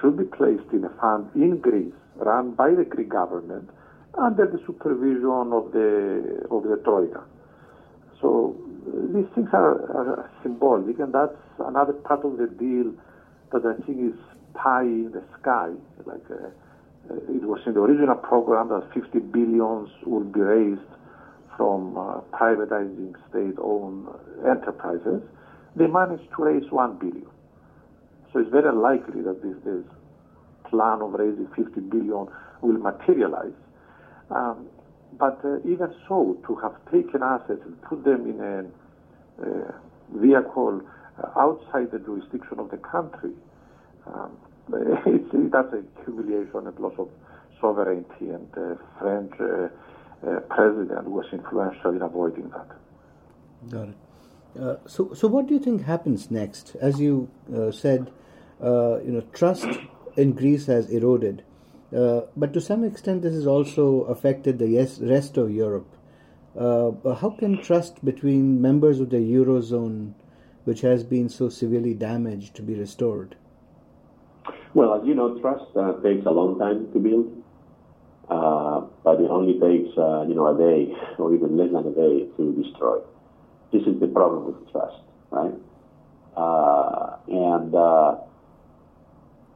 should 0.00 0.16
be 0.16 0.24
placed 0.24 0.68
in 0.72 0.84
a 0.84 0.90
fund 1.00 1.28
in 1.34 1.58
Greece, 1.58 1.94
run 2.16 2.52
by 2.52 2.70
the 2.70 2.84
Greek 2.84 3.08
government, 3.08 3.68
under 4.18 4.46
the 4.46 4.60
supervision 4.66 5.52
of 5.52 5.72
the 5.72 6.46
of 6.50 6.62
the 6.62 6.80
Troika. 6.84 7.24
So 8.20 8.56
uh, 8.86 9.12
these 9.12 9.26
things 9.34 9.48
are, 9.52 9.76
are, 9.92 10.30
symbolic, 10.42 10.98
and 10.98 11.12
that's 11.12 11.36
another 11.58 11.92
part 11.92 12.24
of 12.24 12.38
the 12.38 12.46
deal 12.46 12.92
that 13.52 13.64
I 13.64 13.74
think 13.84 14.12
is 14.12 14.18
pie 14.54 14.82
in 14.82 15.12
the 15.12 15.22
sky, 15.40 15.70
like 16.06 16.24
uh, 16.30 16.48
it 17.10 17.42
was 17.42 17.60
in 17.66 17.74
the 17.74 17.80
original 17.80 18.16
program 18.16 18.68
that 18.68 18.88
50 18.94 19.18
billions 19.30 19.90
would 20.04 20.32
be 20.32 20.40
raised 20.40 20.80
from 21.56 21.96
uh, 21.96 22.20
privatizing 22.32 23.14
state-owned 23.30 24.08
enterprises. 24.44 25.22
They 25.76 25.86
managed 25.86 26.28
to 26.36 26.44
raise 26.44 26.70
1 26.70 26.98
billion. 26.98 27.26
So 28.36 28.42
it's 28.42 28.50
very 28.50 28.70
likely 28.70 29.22
that 29.22 29.40
this, 29.40 29.56
this 29.64 29.82
plan 30.68 31.00
of 31.00 31.14
raising 31.14 31.48
50 31.56 31.80
billion 31.80 32.28
will 32.60 32.78
materialize. 32.78 33.56
Um, 34.30 34.66
but 35.18 35.40
uh, 35.42 35.60
even 35.60 35.94
so, 36.06 36.36
to 36.46 36.54
have 36.56 36.74
taken 36.92 37.22
assets 37.22 37.62
and 37.64 37.80
put 37.80 38.04
them 38.04 38.28
in 38.28 38.38
a 38.38 38.66
uh, 39.42 39.72
vehicle 40.16 40.82
uh, 41.16 41.40
outside 41.40 41.92
the 41.92 41.98
jurisdiction 41.98 42.58
of 42.58 42.70
the 42.70 42.76
country, 42.76 43.32
um, 44.06 44.36
it's, 45.06 45.50
that's 45.50 45.72
a 45.72 45.82
humiliation 46.04 46.66
and 46.66 46.78
loss 46.78 46.92
of 46.98 47.08
sovereignty. 47.58 48.28
And 48.28 48.52
the 48.52 48.78
French 48.98 49.32
uh, 49.40 50.28
uh, 50.28 50.40
president 50.50 51.08
was 51.08 51.24
influential 51.32 51.92
in 51.92 52.02
avoiding 52.02 52.50
that. 52.50 52.68
Got 53.70 53.88
it. 53.88 53.96
Uh, 54.60 54.76
so, 54.86 55.14
so 55.14 55.26
what 55.26 55.46
do 55.46 55.54
you 55.54 55.60
think 55.60 55.86
happens 55.86 56.30
next? 56.30 56.76
As 56.82 57.00
you 57.00 57.30
said, 57.72 58.10
you 58.60 59.12
know, 59.12 59.24
trust 59.32 59.66
in 60.16 60.32
Greece 60.32 60.66
has 60.66 60.90
eroded. 60.90 61.42
Uh, 61.94 62.22
but 62.36 62.52
to 62.52 62.60
some 62.60 62.82
extent, 62.82 63.22
this 63.22 63.34
has 63.34 63.46
also 63.46 64.02
affected 64.02 64.58
the 64.58 64.68
yes, 64.68 64.98
rest 64.98 65.36
of 65.36 65.50
Europe. 65.50 65.86
Uh, 66.58 67.14
how 67.14 67.30
can 67.30 67.62
trust 67.62 68.04
between 68.04 68.60
members 68.60 68.98
of 68.98 69.10
the 69.10 69.18
Eurozone, 69.18 70.14
which 70.64 70.80
has 70.80 71.04
been 71.04 71.28
so 71.28 71.48
severely 71.48 71.94
damaged, 71.94 72.54
to 72.56 72.62
be 72.62 72.74
restored? 72.74 73.36
Well, 74.74 74.94
as 74.94 75.06
you 75.06 75.14
know, 75.14 75.38
trust 75.38 75.76
uh, 75.76 75.92
takes 76.02 76.26
a 76.26 76.30
long 76.30 76.58
time 76.58 76.92
to 76.92 76.98
build, 76.98 77.42
uh, 78.28 78.80
but 79.04 79.20
it 79.20 79.30
only 79.30 79.54
takes 79.60 79.96
uh, 79.96 80.24
you 80.28 80.34
know 80.34 80.48
a 80.48 80.58
day 80.58 80.92
or 81.18 81.32
even 81.34 81.56
less 81.56 81.70
than 81.72 81.86
a 81.86 81.94
day 81.94 82.26
to 82.36 82.62
destroy. 82.62 82.98
This 83.72 83.82
is 83.82 84.00
the 84.00 84.08
problem 84.08 84.46
with 84.46 84.72
trust, 84.72 85.02
right? 85.30 85.54
Uh, 86.36 87.16
and 87.28 87.74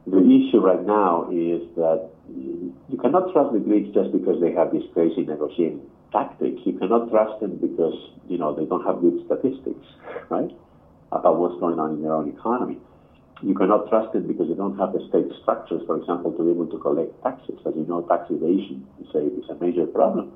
the 0.07 0.17
issue 0.17 0.59
right 0.59 0.81
now 0.81 1.29
is 1.29 1.61
that 1.77 2.09
you 2.27 2.97
cannot 3.01 3.31
trust 3.33 3.53
the 3.53 3.59
Greeks 3.59 3.93
just 3.93 4.11
because 4.11 4.41
they 4.41 4.51
have 4.51 4.71
this 4.71 4.83
crazy 4.93 5.21
negotiating 5.21 5.81
tactic. 6.11 6.57
You 6.65 6.73
cannot 6.73 7.09
trust 7.09 7.39
them 7.39 7.57
because 7.57 7.93
you 8.27 8.37
know 8.37 8.55
they 8.55 8.65
don't 8.65 8.83
have 8.85 9.01
good 9.01 9.21
statistics, 9.25 9.85
right, 10.29 10.49
about 11.11 11.37
what's 11.37 11.59
going 11.59 11.79
on 11.79 11.93
in 11.95 12.01
their 12.01 12.13
own 12.13 12.29
economy. 12.29 12.79
You 13.41 13.53
cannot 13.53 13.89
trust 13.89 14.13
them 14.13 14.27
because 14.27 14.49
they 14.49 14.55
don't 14.57 14.77
have 14.77 14.93
the 14.93 15.05
state 15.09 15.29
structures, 15.41 15.81
for 15.85 15.97
example, 15.97 16.31
to 16.33 16.43
be 16.43 16.51
able 16.51 16.67
to 16.67 16.77
collect 16.77 17.13
taxes. 17.23 17.57
As 17.65 17.73
you 17.75 17.85
know, 17.85 18.01
tax 18.05 18.29
evasion 18.29 18.85
is 19.01 19.09
a, 19.15 19.21
is 19.21 19.49
a 19.49 19.55
major 19.57 19.85
problem. 19.85 20.33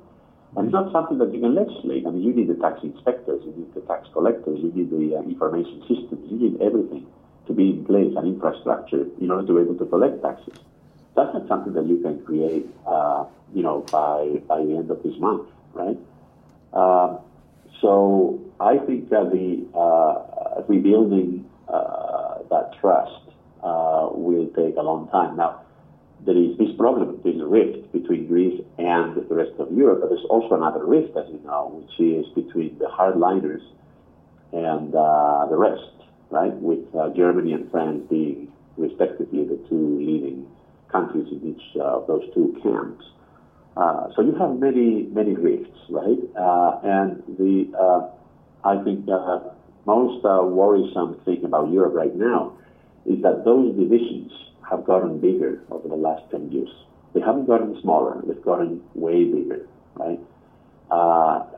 And 0.56 0.66
it's 0.66 0.72
not 0.72 0.90
something 0.90 1.18
that 1.18 1.32
you 1.34 1.38
can 1.38 1.54
legislate. 1.54 2.06
I 2.06 2.10
mean, 2.10 2.22
you 2.22 2.32
need 2.34 2.48
the 2.48 2.58
tax 2.58 2.80
inspectors, 2.82 3.42
you 3.44 3.54
need 3.54 3.74
the 3.74 3.82
tax 3.82 4.08
collectors, 4.12 4.58
you 4.58 4.72
need 4.74 4.90
the 4.90 5.18
uh, 5.18 5.22
information 5.22 5.82
systems, 5.86 6.26
you 6.30 6.38
need 6.38 6.62
everything 6.62 7.06
to 7.46 7.52
be 7.52 7.70
in 7.70 7.84
place, 7.84 8.12
an 8.16 8.26
infrastructure, 8.26 9.06
in 9.20 9.30
order 9.30 9.46
to 9.46 9.54
be 9.54 9.60
able 9.62 9.76
to 9.76 9.86
collect 9.86 10.22
taxes. 10.22 10.58
That's 11.14 11.32
not 11.32 11.48
something 11.48 11.72
that 11.72 11.86
you 11.86 11.98
can 11.98 12.22
create, 12.24 12.66
uh, 12.86 13.24
you 13.54 13.62
know, 13.62 13.80
by 13.90 14.40
by 14.46 14.58
the 14.64 14.76
end 14.76 14.90
of 14.90 15.02
this 15.02 15.16
month, 15.18 15.48
right? 15.72 15.98
Uh, 16.72 17.18
so 17.80 18.40
I 18.60 18.78
think 18.78 19.08
that 19.10 19.30
the 19.30 19.66
uh, 19.78 20.62
rebuilding 20.68 21.48
uh, 21.68 22.38
that 22.50 22.78
trust 22.80 23.22
uh, 23.62 24.08
will 24.12 24.48
take 24.56 24.76
a 24.76 24.82
long 24.82 25.08
time. 25.08 25.36
Now, 25.36 25.62
there 26.24 26.36
is 26.36 26.56
this 26.58 26.74
problem, 26.76 27.20
this 27.24 27.36
rift 27.38 27.92
between 27.92 28.26
Greece 28.26 28.60
and 28.78 29.16
the 29.16 29.34
rest 29.34 29.52
of 29.58 29.72
Europe, 29.72 30.00
but 30.00 30.10
there's 30.10 30.24
also 30.28 30.54
another 30.54 30.84
rift, 30.84 31.16
as 31.16 31.26
you 31.28 31.40
know, 31.44 31.70
which 31.74 32.00
is 32.00 32.26
between 32.34 32.78
the 32.78 32.86
hardliners 32.86 33.62
and 34.52 34.94
uh, 34.94 35.46
the 35.48 35.56
rest 35.56 35.95
right? 36.30 36.52
With 36.54 36.94
uh, 36.94 37.10
Germany 37.10 37.52
and 37.52 37.70
France 37.70 38.02
being 38.08 38.52
respectively 38.76 39.44
the 39.44 39.56
two 39.68 39.98
leading 39.98 40.46
countries 40.90 41.26
in 41.30 41.54
each 41.54 41.76
uh, 41.76 41.98
of 41.98 42.06
those 42.06 42.22
two 42.34 42.56
camps. 42.62 43.04
Uh, 43.76 44.08
so 44.14 44.22
you 44.22 44.34
have 44.34 44.58
many, 44.58 45.02
many 45.12 45.34
rifts, 45.34 45.78
right? 45.90 46.18
Uh, 46.38 46.80
and 46.82 47.22
the, 47.38 47.70
uh, 47.78 48.08
I 48.66 48.82
think 48.82 49.06
uh, 49.08 49.40
most 49.84 50.24
worrisome 50.24 51.20
thing 51.24 51.44
about 51.44 51.70
Europe 51.70 51.94
right 51.94 52.14
now 52.14 52.56
is 53.04 53.22
that 53.22 53.44
those 53.44 53.76
divisions 53.76 54.32
have 54.68 54.84
gotten 54.84 55.20
bigger 55.20 55.62
over 55.70 55.88
the 55.88 55.94
last 55.94 56.22
10 56.30 56.50
years. 56.50 56.70
They 57.14 57.20
haven't 57.20 57.46
gotten 57.46 57.78
smaller, 57.82 58.20
they've 58.26 58.42
gotten 58.42 58.82
way 58.94 59.24
bigger, 59.24 59.68
right? 59.96 60.20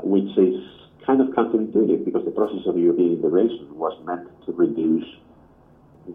which 0.02 0.37
is 0.37 0.61
kind 1.09 1.23
of 1.23 1.29
counterintuitive 1.29 2.05
because 2.05 2.23
the 2.27 2.31
process 2.31 2.61
of 2.66 2.77
European 2.77 3.14
integration 3.14 3.66
was 3.73 3.97
meant 4.05 4.29
to 4.44 4.53
reduce 4.53 5.09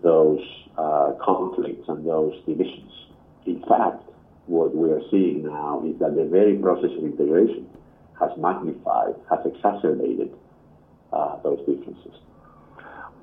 those 0.04 0.40
uh, 0.78 1.14
conflicts 1.20 1.90
and 1.90 2.06
those 2.06 2.34
divisions. 2.46 2.92
In 3.48 3.60
fact, 3.68 4.06
what 4.46 4.76
we 4.76 4.92
are 4.92 5.02
seeing 5.10 5.46
now 5.46 5.82
is 5.84 5.98
that 5.98 6.14
the 6.16 6.26
very 6.26 6.56
process 6.58 6.92
of 6.96 7.04
integration 7.04 7.68
has 8.20 8.30
magnified, 8.38 9.16
has 9.32 9.40
exacerbated 9.46 10.30
uh, 11.12 11.42
those 11.42 11.58
differences. 11.66 12.14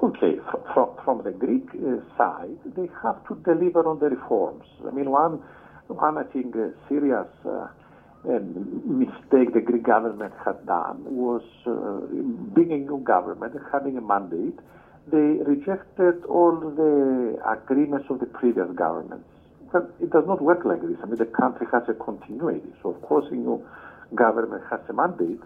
Okay, 0.02 0.42
from, 0.74 0.90
from 1.04 1.22
the 1.22 1.30
Greek 1.30 1.68
uh, 1.74 2.02
side, 2.18 2.58
they 2.74 2.88
have 3.00 3.22
to 3.28 3.36
deliver 3.44 3.86
on 3.86 4.00
the 4.00 4.06
reforms. 4.06 4.64
I 4.84 4.90
mean, 4.90 5.10
one, 5.10 5.40
one 5.86 6.18
I 6.18 6.24
think, 6.24 6.56
uh, 6.56 6.70
serious 6.88 7.28
uh, 7.46 7.68
mistake 8.24 9.54
the 9.54 9.60
Greek 9.64 9.82
government 9.82 10.34
had 10.44 10.66
done 10.66 11.02
was 11.04 11.42
uh, 11.66 12.04
being 12.54 12.72
a 12.72 12.76
new 12.76 12.98
government 12.98 13.54
and 13.54 13.64
having 13.72 13.96
a 13.96 14.00
mandate, 14.00 14.58
they 15.10 15.40
rejected 15.44 16.24
all 16.26 16.52
the 16.60 17.40
agreements 17.48 18.06
of 18.10 18.20
the 18.20 18.26
previous 18.26 18.68
governments. 18.74 19.24
But 19.72 19.94
it 20.00 20.10
does 20.10 20.24
not 20.26 20.42
work 20.42 20.64
like 20.64 20.82
this. 20.82 20.98
I 21.02 21.06
mean, 21.06 21.16
the 21.16 21.26
country 21.26 21.66
has 21.72 21.84
a 21.88 21.94
continuity. 21.94 22.72
So, 22.82 22.90
of 22.90 23.00
course, 23.02 23.26
a 23.30 23.34
new 23.34 23.64
government 24.14 24.64
has 24.70 24.80
a 24.88 24.92
mandate, 24.92 25.40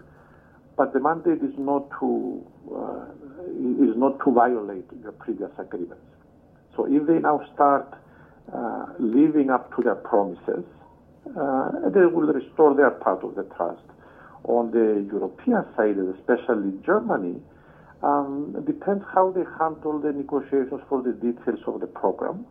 but 0.75 0.93
the 0.93 0.99
mandate 0.99 1.43
is 1.43 1.53
not 1.57 1.89
to 1.99 2.43
uh, 2.75 3.05
is 3.85 3.95
not 3.95 4.19
to 4.25 4.31
violate 4.31 4.89
the 5.03 5.11
previous 5.11 5.51
agreements. 5.59 6.03
So, 6.75 6.85
if 6.85 7.05
they 7.07 7.19
now 7.19 7.47
start 7.53 7.93
uh, 8.51 8.87
living 8.99 9.49
up 9.51 9.73
to 9.75 9.83
their 9.83 9.95
promises, 9.95 10.65
uh, 11.33 11.89
they 11.89 12.05
will 12.05 12.29
restore 12.31 12.75
their 12.75 12.91
part 12.91 13.23
of 13.23 13.35
the 13.35 13.43
trust. 13.55 13.81
On 14.45 14.69
the 14.69 15.01
European 15.11 15.65
side, 15.75 15.97
especially 16.19 16.77
Germany, 16.85 17.41
um, 18.03 18.53
depends 18.65 19.03
how 19.13 19.31
they 19.31 19.43
handle 19.57 19.99
the 19.99 20.11
negotiations 20.13 20.81
for 20.87 21.01
the 21.01 21.13
details 21.13 21.59
of 21.65 21.79
the 21.81 21.87
program. 21.87 22.45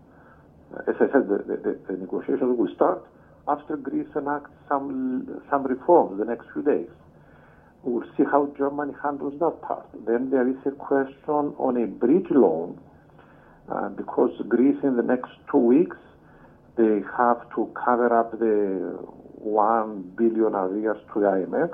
Uh, 0.74 0.90
as 0.90 0.96
I 0.96 1.06
said, 1.12 1.28
the, 1.28 1.38
the, 1.46 1.78
the, 1.86 1.96
negotiations 1.96 2.58
will 2.58 2.74
start 2.74 3.06
after 3.46 3.76
Greece 3.76 4.08
enacts 4.16 4.50
some 4.68 5.40
some 5.50 5.64
reforms 5.64 6.18
the 6.18 6.24
next 6.24 6.46
few 6.52 6.62
days. 6.62 6.88
We'll 7.84 8.08
see 8.16 8.24
how 8.24 8.52
Germany 8.58 8.94
handles 9.02 9.38
that 9.38 9.60
part. 9.62 9.86
Then 10.06 10.30
there 10.30 10.48
is 10.48 10.56
a 10.66 10.72
question 10.72 11.54
on 11.58 11.76
a 11.76 11.86
bridge 11.86 12.30
loan, 12.30 12.80
uh, 13.70 13.90
because 13.90 14.32
Greece 14.48 14.82
in 14.82 14.96
the 14.96 15.02
next 15.02 15.30
two 15.50 15.58
weeks 15.58 15.96
they 16.76 17.00
have 17.16 17.48
to 17.54 17.72
cover 17.84 18.12
up 18.18 18.32
the 18.38 18.98
1 19.44 20.14
billion 20.16 20.54
arrears 20.54 20.98
to 21.12 21.20
the 21.20 21.26
IMF. 21.26 21.70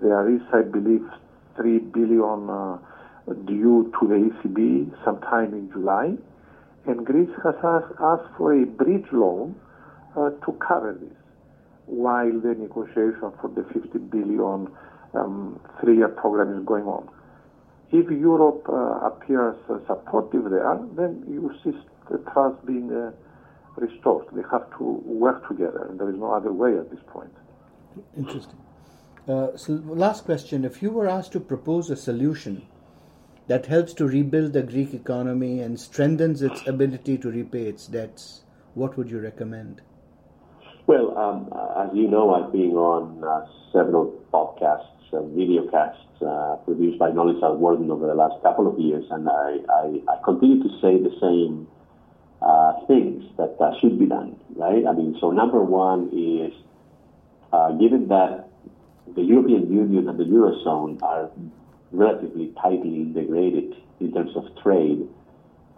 There 0.00 0.28
is, 0.34 0.40
I 0.52 0.62
believe, 0.62 1.06
3 1.56 1.78
billion 1.78 2.50
uh, 2.50 2.78
due 3.46 3.92
to 4.00 4.08
the 4.08 4.30
ECB 4.30 5.04
sometime 5.04 5.54
in 5.54 5.70
July. 5.70 6.14
And 6.86 7.06
Greece 7.06 7.30
has 7.44 7.54
asked, 7.62 7.94
asked 8.00 8.36
for 8.36 8.52
a 8.54 8.66
bridge 8.66 9.06
loan 9.12 9.54
uh, 10.16 10.30
to 10.30 10.52
cover 10.66 10.98
this 11.00 11.16
while 11.86 12.40
the 12.40 12.54
negotiation 12.54 13.30
for 13.40 13.50
the 13.54 13.64
50 13.72 13.98
billion 14.10 14.66
um, 15.14 15.60
three-year 15.80 16.08
program 16.08 16.58
is 16.58 16.64
going 16.64 16.84
on. 16.84 17.08
If 17.92 18.10
Europe 18.10 18.64
uh, 18.68 19.06
appears 19.06 19.56
supportive 19.86 20.50
there, 20.50 20.80
then 20.96 21.22
you 21.28 21.52
see 21.62 21.76
the 22.10 22.18
trust 22.32 22.64
being 22.66 22.90
uh, 22.90 23.12
restored. 23.76 24.26
They 24.32 24.42
have 24.50 24.70
to 24.78 24.84
work 25.04 25.48
together, 25.48 25.86
and 25.88 25.98
there 25.98 26.10
is 26.10 26.16
no 26.16 26.32
other 26.32 26.52
way 26.52 26.76
at 26.76 26.90
this 26.90 27.00
point. 27.06 27.32
Interesting. 28.16 28.58
Uh, 29.28 29.56
so, 29.56 29.74
last 29.84 30.24
question: 30.24 30.64
If 30.64 30.82
you 30.82 30.90
were 30.90 31.08
asked 31.08 31.32
to 31.32 31.40
propose 31.40 31.90
a 31.90 31.96
solution 31.96 32.66
that 33.48 33.66
helps 33.66 33.92
to 33.94 34.06
rebuild 34.06 34.52
the 34.52 34.62
Greek 34.62 34.94
economy 34.94 35.60
and 35.60 35.78
strengthens 35.78 36.42
its 36.42 36.66
ability 36.66 37.18
to 37.18 37.30
repay 37.30 37.66
its 37.66 37.86
debts, 37.86 38.42
what 38.74 38.96
would 38.96 39.10
you 39.10 39.20
recommend? 39.20 39.82
Well, 40.86 41.16
um, 41.16 41.52
as 41.76 41.94
you 41.94 42.08
know, 42.08 42.34
I've 42.34 42.52
been 42.52 42.74
on 42.74 43.22
uh, 43.22 43.46
several 43.72 44.18
podcasts 44.32 44.88
and 45.12 45.36
videocasts 45.36 45.96
uh, 46.26 46.56
produced 46.64 46.98
by 46.98 47.10
Knowledge 47.10 47.42
at 47.42 47.56
Wharton 47.56 47.90
over 47.90 48.06
the 48.06 48.14
last 48.14 48.42
couple 48.42 48.66
of 48.66 48.78
years, 48.78 49.04
and 49.10 49.28
I, 49.28 49.58
I, 49.68 50.00
I 50.08 50.16
continue 50.24 50.62
to 50.62 50.68
say 50.80 50.98
the 50.98 51.14
same 51.20 51.68
uh, 52.42 52.84
things 52.86 53.24
that 53.36 53.56
uh, 53.60 53.78
should 53.80 53.98
be 53.98 54.06
done, 54.06 54.36
right? 54.56 54.84
I 54.86 54.92
mean, 54.92 55.16
so 55.20 55.30
number 55.30 55.62
one 55.62 56.10
is 56.12 56.52
uh, 57.52 57.72
given 57.72 58.08
that 58.08 58.48
the 59.14 59.22
European 59.22 59.72
Union 59.72 60.08
and 60.08 60.18
the 60.18 60.24
Eurozone 60.24 61.02
are 61.02 61.30
relatively 61.92 62.52
tightly 62.60 62.96
integrated 62.96 63.76
in 64.00 64.12
terms 64.12 64.34
of 64.36 64.44
trade, 64.62 65.08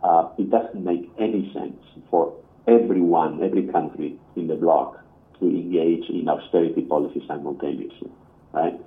uh, 0.03 0.29
it 0.39 0.51
doesn't 0.51 0.85
make 0.85 1.11
any 1.19 1.53
sense 1.53 1.77
for 2.11 2.35
everyone, 2.67 3.43
every 3.43 3.67
country 3.67 4.19
in 4.37 4.47
the 4.47 4.55
bloc 4.55 5.01
to 5.41 5.47
engage 5.47 6.09
in 6.09 6.29
austerity 6.29 6.83
policy 6.83 7.23
simultaneously, 7.27 8.11
right? 8.53 8.79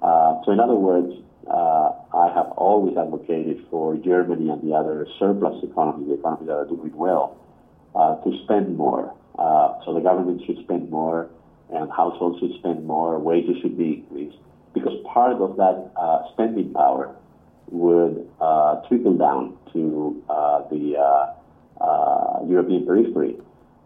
Uh, 0.00 0.40
so 0.44 0.52
in 0.52 0.60
other 0.60 0.74
words, 0.74 1.12
uh, 1.48 1.92
I 2.14 2.32
have 2.34 2.52
always 2.56 2.96
advocated 2.96 3.66
for 3.70 3.96
Germany 3.96 4.50
and 4.50 4.62
the 4.62 4.74
other 4.74 5.06
surplus 5.18 5.62
economies, 5.62 6.08
the 6.08 6.14
economies 6.14 6.46
that 6.46 6.54
are 6.54 6.64
doing 6.66 6.96
well, 6.96 7.36
uh, 7.94 8.16
to 8.22 8.38
spend 8.44 8.76
more. 8.76 9.14
Uh, 9.38 9.74
so 9.84 9.94
the 9.94 10.00
government 10.00 10.42
should 10.46 10.58
spend 10.64 10.90
more, 10.90 11.28
and 11.70 11.90
households 11.90 12.38
should 12.40 12.54
spend 12.58 12.86
more, 12.86 13.18
wages 13.18 13.56
should 13.62 13.76
be 13.76 13.94
increased, 13.94 14.36
because 14.74 14.92
part 15.12 15.32
of 15.32 15.56
that 15.56 15.90
uh, 15.96 16.22
spending 16.32 16.72
power 16.72 17.14
would 17.70 18.28
uh, 18.40 18.80
trickle 18.88 19.16
down 19.16 19.56
to 19.72 20.22
the 20.70 21.34
European 22.46 22.86
periphery. 22.86 23.36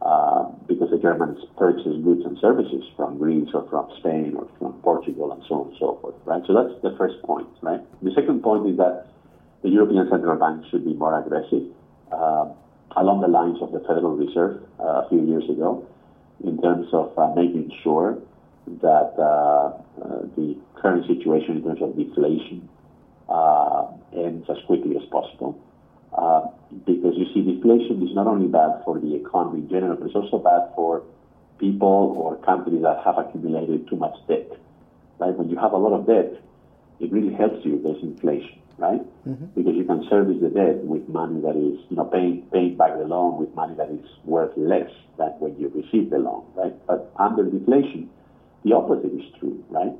Uh, 0.02 0.44
because 0.68 0.90
the 0.90 0.98
Germans 0.98 1.38
purchase 1.56 1.96
goods 2.04 2.20
and 2.26 2.36
services 2.38 2.84
from 2.96 3.16
Greece 3.16 3.48
or 3.54 3.66
from 3.70 3.88
Spain 3.98 4.34
or 4.36 4.46
from 4.58 4.74
Portugal 4.82 5.32
and 5.32 5.42
so 5.48 5.54
on 5.54 5.68
and 5.68 5.76
so 5.80 5.98
forth, 6.02 6.14
right? 6.26 6.42
So 6.46 6.52
that's 6.52 6.80
the 6.82 6.94
first 6.98 7.16
point, 7.22 7.48
right? 7.62 7.80
The 8.02 8.12
second 8.14 8.42
point 8.42 8.68
is 8.68 8.76
that 8.76 9.06
the 9.62 9.70
European 9.70 10.06
Central 10.10 10.36
Bank 10.36 10.64
should 10.70 10.84
be 10.84 10.92
more 10.92 11.18
aggressive 11.18 11.64
uh, 12.12 12.52
along 12.94 13.22
the 13.22 13.28
lines 13.28 13.56
of 13.62 13.72
the 13.72 13.80
Federal 13.80 14.16
Reserve 14.16 14.60
uh, 14.78 15.02
a 15.02 15.08
few 15.08 15.24
years 15.24 15.48
ago 15.48 15.86
in 16.44 16.60
terms 16.60 16.88
of 16.92 17.16
uh, 17.18 17.32
making 17.34 17.72
sure 17.82 18.18
that 18.82 19.16
uh, 19.16 19.72
the 20.36 20.56
current 20.76 21.06
situation 21.06 21.56
in 21.56 21.64
terms 21.64 21.80
of 21.80 21.96
deflation 21.96 22.68
ends 24.12 24.46
as 24.50 24.56
quickly 24.66 24.96
as 24.96 25.04
possible. 25.10 25.58
Uh, 26.16 26.48
because 26.86 27.14
you 27.16 27.26
see, 27.34 27.42
deflation 27.42 28.02
is 28.06 28.14
not 28.14 28.26
only 28.26 28.48
bad 28.48 28.82
for 28.84 28.98
the 28.98 29.14
economy 29.14 29.60
in 29.60 29.68
general, 29.68 29.96
but 29.96 30.06
it's 30.06 30.14
also 30.16 30.38
bad 30.38 30.74
for 30.74 31.02
people 31.58 32.14
or 32.16 32.36
companies 32.36 32.82
that 32.82 33.02
have 33.04 33.18
accumulated 33.18 33.88
too 33.88 33.96
much 33.96 34.14
debt. 34.26 34.48
Right? 35.18 35.34
When 35.34 35.48
you 35.48 35.56
have 35.56 35.72
a 35.72 35.76
lot 35.76 35.92
of 35.92 36.06
debt, 36.06 36.42
it 37.00 37.12
really 37.12 37.34
helps 37.34 37.64
you. 37.64 37.80
There's 37.82 38.02
inflation, 38.02 38.58
right? 38.78 39.00
Mm-hmm. 39.28 39.46
Because 39.54 39.74
you 39.76 39.84
can 39.84 40.06
service 40.08 40.36
the 40.40 40.48
debt 40.48 40.84
with 40.84 41.08
money 41.08 41.40
that 41.42 41.56
is, 41.56 41.78
you 41.90 41.96
know, 41.96 42.04
paying 42.04 42.42
paying 42.52 42.76
back 42.76 42.96
the 42.96 43.04
loan 43.04 43.38
with 43.38 43.54
money 43.54 43.74
that 43.76 43.90
is 43.90 44.04
worth 44.24 44.56
less 44.56 44.90
than 45.18 45.28
when 45.38 45.58
you 45.58 45.68
receive 45.68 46.10
the 46.10 46.18
loan, 46.18 46.44
right? 46.54 46.74
But 46.86 47.12
under 47.16 47.44
deflation, 47.44 48.08
the 48.64 48.72
opposite 48.74 49.12
is 49.12 49.24
true, 49.38 49.62
right? 49.70 49.92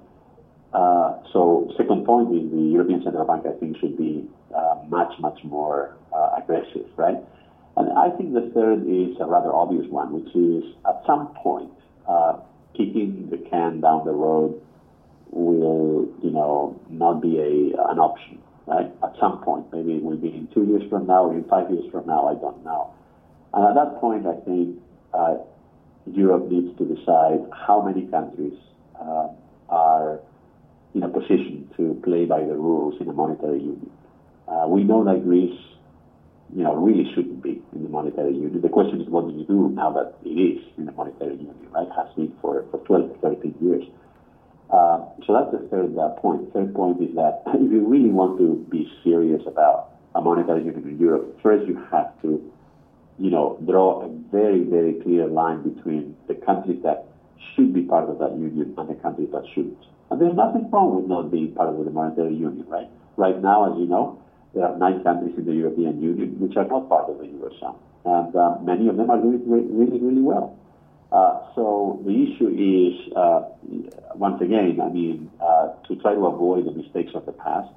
Uh, 0.72 1.16
so 1.32 1.72
second 1.76 2.04
point 2.04 2.34
is 2.34 2.50
the 2.50 2.60
European 2.72 3.02
Central 3.02 3.24
Bank, 3.24 3.44
I 3.46 3.58
think, 3.58 3.78
should 3.78 3.96
be 3.96 4.28
uh, 4.54 4.76
much, 4.88 5.12
much 5.20 5.38
more 5.44 5.96
uh, 6.14 6.36
aggressive, 6.38 6.86
right? 6.96 7.16
And 7.76 7.92
I 7.98 8.10
think 8.16 8.32
the 8.34 8.50
third 8.54 8.82
is 8.86 9.16
a 9.20 9.26
rather 9.26 9.54
obvious 9.54 9.86
one, 9.90 10.12
which 10.12 10.34
is 10.34 10.74
at 10.88 11.02
some 11.06 11.28
point, 11.42 11.70
uh, 12.08 12.40
kicking 12.74 13.28
the 13.30 13.38
can 13.48 13.80
down 13.80 14.04
the 14.04 14.12
road 14.12 14.60
will, 15.30 16.08
you 16.22 16.30
know, 16.30 16.78
not 16.88 17.20
be 17.20 17.38
a 17.38 17.90
an 17.90 17.98
option, 17.98 18.38
right? 18.66 18.90
At 19.02 19.14
some 19.20 19.42
point, 19.42 19.66
maybe 19.72 19.94
it 19.94 20.02
will 20.02 20.16
be 20.16 20.28
in 20.28 20.48
two 20.52 20.64
years 20.64 20.82
from 20.90 21.06
now 21.06 21.30
in 21.30 21.44
five 21.44 21.70
years 21.70 21.84
from 21.90 22.06
now, 22.06 22.28
I 22.28 22.34
don't 22.34 22.64
know. 22.64 22.92
And 23.54 23.64
at 23.66 23.74
that 23.74 24.00
point, 24.00 24.26
I 24.26 24.36
think 24.44 24.78
uh, 25.14 25.36
Europe 26.06 26.50
needs 26.50 26.76
to 26.78 26.84
decide 26.84 27.40
how 27.52 27.80
many 27.80 28.06
countries 28.06 28.58
are 29.68 30.20
in 30.96 31.02
a 31.02 31.08
position 31.08 31.68
to 31.76 32.00
play 32.02 32.24
by 32.24 32.40
the 32.40 32.56
rules 32.56 32.94
in 33.00 33.08
a 33.08 33.12
monetary 33.12 33.58
union. 33.58 33.90
Uh, 34.48 34.64
we 34.66 34.82
know 34.82 35.04
that 35.04 35.22
Greece, 35.24 35.60
you 36.56 36.62
know, 36.64 36.74
really 36.74 37.04
shouldn't 37.14 37.42
be 37.42 37.62
in 37.74 37.82
the 37.82 37.88
monetary 37.90 38.32
union. 38.32 38.62
The 38.62 38.70
question 38.70 39.02
is, 39.02 39.08
what 39.08 39.28
do 39.28 39.34
you 39.34 39.44
do 39.44 39.68
now 39.68 39.92
that 39.92 40.14
it 40.24 40.30
is 40.30 40.64
in 40.78 40.86
the 40.86 40.92
monetary 40.92 41.36
union, 41.36 41.68
right? 41.70 41.88
Has 41.94 42.08
been 42.16 42.32
for, 42.40 42.64
for 42.70 42.78
12, 42.78 43.18
13 43.20 43.54
years. 43.60 43.84
Uh, 44.70 45.04
so 45.26 45.34
that's 45.36 45.52
the 45.52 45.68
third 45.68 45.98
uh, 45.98 46.08
point. 46.20 46.50
Third 46.54 46.74
point 46.74 47.02
is 47.02 47.14
that 47.14 47.42
if 47.46 47.70
you 47.70 47.86
really 47.86 48.10
want 48.10 48.38
to 48.38 48.66
be 48.70 48.90
serious 49.04 49.42
about 49.46 49.90
a 50.14 50.22
monetary 50.22 50.64
union 50.64 50.88
in 50.88 50.98
Europe, 50.98 51.38
first 51.42 51.68
you 51.68 51.76
have 51.92 52.10
to, 52.22 52.40
you 53.18 53.30
know, 53.30 53.58
draw 53.66 54.02
a 54.02 54.08
very, 54.32 54.64
very 54.64 54.94
clear 55.02 55.26
line 55.26 55.62
between 55.62 56.16
the 56.26 56.34
countries 56.34 56.80
that 56.84 57.04
should 57.54 57.74
be 57.74 57.82
part 57.82 58.08
of 58.08 58.18
that 58.18 58.32
union 58.32 58.74
and 58.78 58.88
the 58.88 58.94
countries 58.94 59.28
that 59.32 59.44
shouldn't. 59.54 59.76
And 60.10 60.20
there's 60.20 60.36
nothing 60.36 60.70
wrong 60.70 60.96
with 60.96 61.06
not 61.06 61.30
being 61.30 61.52
part 61.52 61.68
of 61.68 61.84
the 61.84 61.90
monetary 61.90 62.34
union, 62.34 62.64
right? 62.68 62.88
Right 63.16 63.42
now, 63.42 63.72
as 63.72 63.78
you 63.78 63.86
know, 63.86 64.22
there 64.54 64.64
are 64.64 64.76
nine 64.78 65.02
countries 65.02 65.34
in 65.36 65.44
the 65.44 65.54
European 65.54 66.00
Union 66.00 66.38
which 66.38 66.56
are 66.56 66.64
not 66.64 66.88
part 66.88 67.10
of 67.10 67.18
the 67.18 67.24
Eurozone. 67.24 67.76
And 68.04 68.34
uh, 68.36 68.56
many 68.62 68.88
of 68.88 68.96
them 68.96 69.10
are 69.10 69.20
doing 69.20 69.42
really, 69.46 69.98
really 69.98 70.22
well. 70.22 70.56
Uh, 71.10 71.40
so 71.54 72.00
the 72.04 72.12
issue 72.12 72.48
is, 72.54 73.12
uh, 73.16 73.42
once 74.14 74.40
again, 74.40 74.78
I 74.82 74.88
mean, 74.88 75.30
uh, 75.40 75.74
to 75.88 75.96
try 75.96 76.14
to 76.14 76.26
avoid 76.26 76.66
the 76.66 76.72
mistakes 76.72 77.12
of 77.14 77.26
the 77.26 77.32
past 77.32 77.68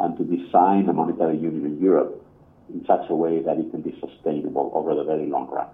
and 0.00 0.16
to 0.18 0.24
design 0.24 0.88
a 0.88 0.92
monetary 0.92 1.38
union 1.38 1.64
in 1.66 1.80
Europe 1.80 2.24
in 2.72 2.84
such 2.86 3.08
a 3.08 3.14
way 3.14 3.40
that 3.40 3.58
it 3.58 3.70
can 3.70 3.82
be 3.82 3.98
sustainable 4.00 4.72
over 4.74 4.94
the 4.94 5.04
very 5.04 5.26
long 5.26 5.48
run. 5.50 5.66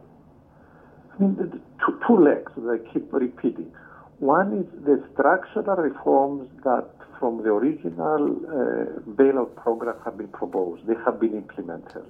I 1.14 1.22
mean, 1.22 1.36
the 1.36 1.58
two, 1.84 2.00
two 2.06 2.18
legs 2.18 2.52
that 2.56 2.68
I 2.68 2.92
keep 2.92 3.12
repeating. 3.12 3.72
One 4.20 4.66
is 4.66 4.84
the 4.84 5.02
structural 5.12 5.76
reforms 5.76 6.50
that 6.64 6.90
from 7.20 7.38
the 7.42 7.50
original 7.50 8.36
uh, 8.46 9.00
bailout 9.10 9.54
program 9.56 9.96
have 10.04 10.18
been 10.18 10.28
proposed. 10.28 10.86
They 10.86 10.94
have 11.04 11.20
been 11.20 11.34
implemented. 11.34 12.04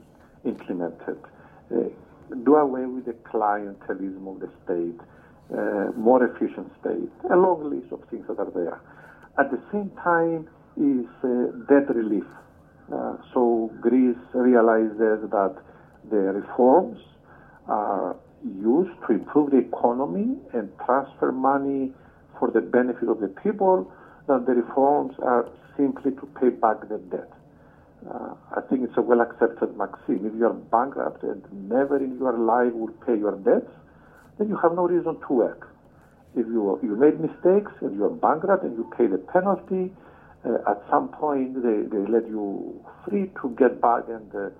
Implemented. 0.45 1.19
Uh, 1.71 1.89
do 2.45 2.57
away 2.57 2.87
with 2.87 3.05
the 3.05 3.13
clientelism 3.13 4.27
of 4.27 4.41
the 4.41 4.49
state, 4.65 5.01
uh, 5.53 5.93
more 5.97 6.25
efficient 6.25 6.71
state, 6.81 7.11
a 7.31 7.37
long 7.37 7.69
list 7.71 7.93
of 7.93 8.01
things 8.11 8.27
that 8.29 8.39
are 8.39 8.51
there. 8.55 8.81
At 9.39 9.51
the 9.51 9.61
same 9.73 9.91
time 10.03 10.49
is 10.77 11.07
uh, 11.25 11.53
debt 11.69 11.95
relief. 11.95 12.25
Uh, 12.93 13.17
so 13.35 13.71
Greece 13.81 14.17
realizes 14.33 15.29
that 15.31 15.57
the 16.11 16.17
reforms 16.17 16.99
are 17.67 18.17
used 18.45 18.95
to 19.07 19.15
improve 19.15 19.51
the 19.51 19.59
economy 19.59 20.37
and 20.53 20.71
transfer 20.85 21.33
money 21.33 21.93
for 22.39 22.51
the 22.51 22.61
benefit 22.61 23.09
of 23.09 23.21
the 23.21 23.29
people, 23.43 23.91
that 24.27 24.47
the 24.47 24.53
reforms 24.53 25.15
are 25.23 25.49
simply 25.77 26.13
to 26.13 26.29
pay 26.41 26.51
back 26.51 26.81
the 26.89 26.99
debt. 27.11 27.33
Uh, 28.09 28.35
I 28.57 28.61
think 28.69 28.85
it's 28.85 28.97
a 28.97 29.03
well 29.03 29.21
accepted 29.21 29.77
maxim. 29.77 30.25
If 30.25 30.35
you 30.39 30.47
are 30.47 30.53
bankrupt 30.53 31.23
and 31.25 31.43
never 31.69 31.97
in 31.97 32.17
your 32.19 32.39
life 32.39 32.73
will 32.73 32.95
pay 33.05 33.19
your 33.19 33.37
debts, 33.37 33.71
then 34.39 34.49
you 34.49 34.57
have 34.63 34.75
no 34.75 34.87
reason 34.87 35.19
to 35.27 35.33
work. 35.33 35.75
If 36.37 36.47
you, 36.47 36.79
you 36.83 36.95
made 36.95 37.19
mistakes 37.19 37.73
and 37.81 37.97
you 37.97 38.05
are 38.05 38.11
bankrupt 38.11 38.63
and 38.63 38.77
you 38.77 38.89
pay 38.97 39.07
the 39.07 39.19
penalty, 39.19 39.91
uh, 40.47 40.71
at 40.71 40.79
some 40.89 41.09
point 41.09 41.55
they, 41.63 41.83
they 41.91 42.07
let 42.07 42.29
you 42.29 42.79
free 43.05 43.33
to 43.43 43.51
get 43.59 43.81
back 43.81 44.05
and 44.09 44.31
uh, 44.35 44.51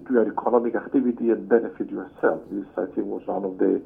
do 0.00 0.14
your 0.14 0.30
economic 0.30 0.74
activity 0.74 1.30
and 1.30 1.48
benefit 1.48 1.90
yourself. 1.90 2.40
This, 2.50 2.66
I 2.76 2.86
think, 2.94 3.06
was 3.06 3.26
one 3.26 3.44
of 3.44 3.58
the 3.58 3.80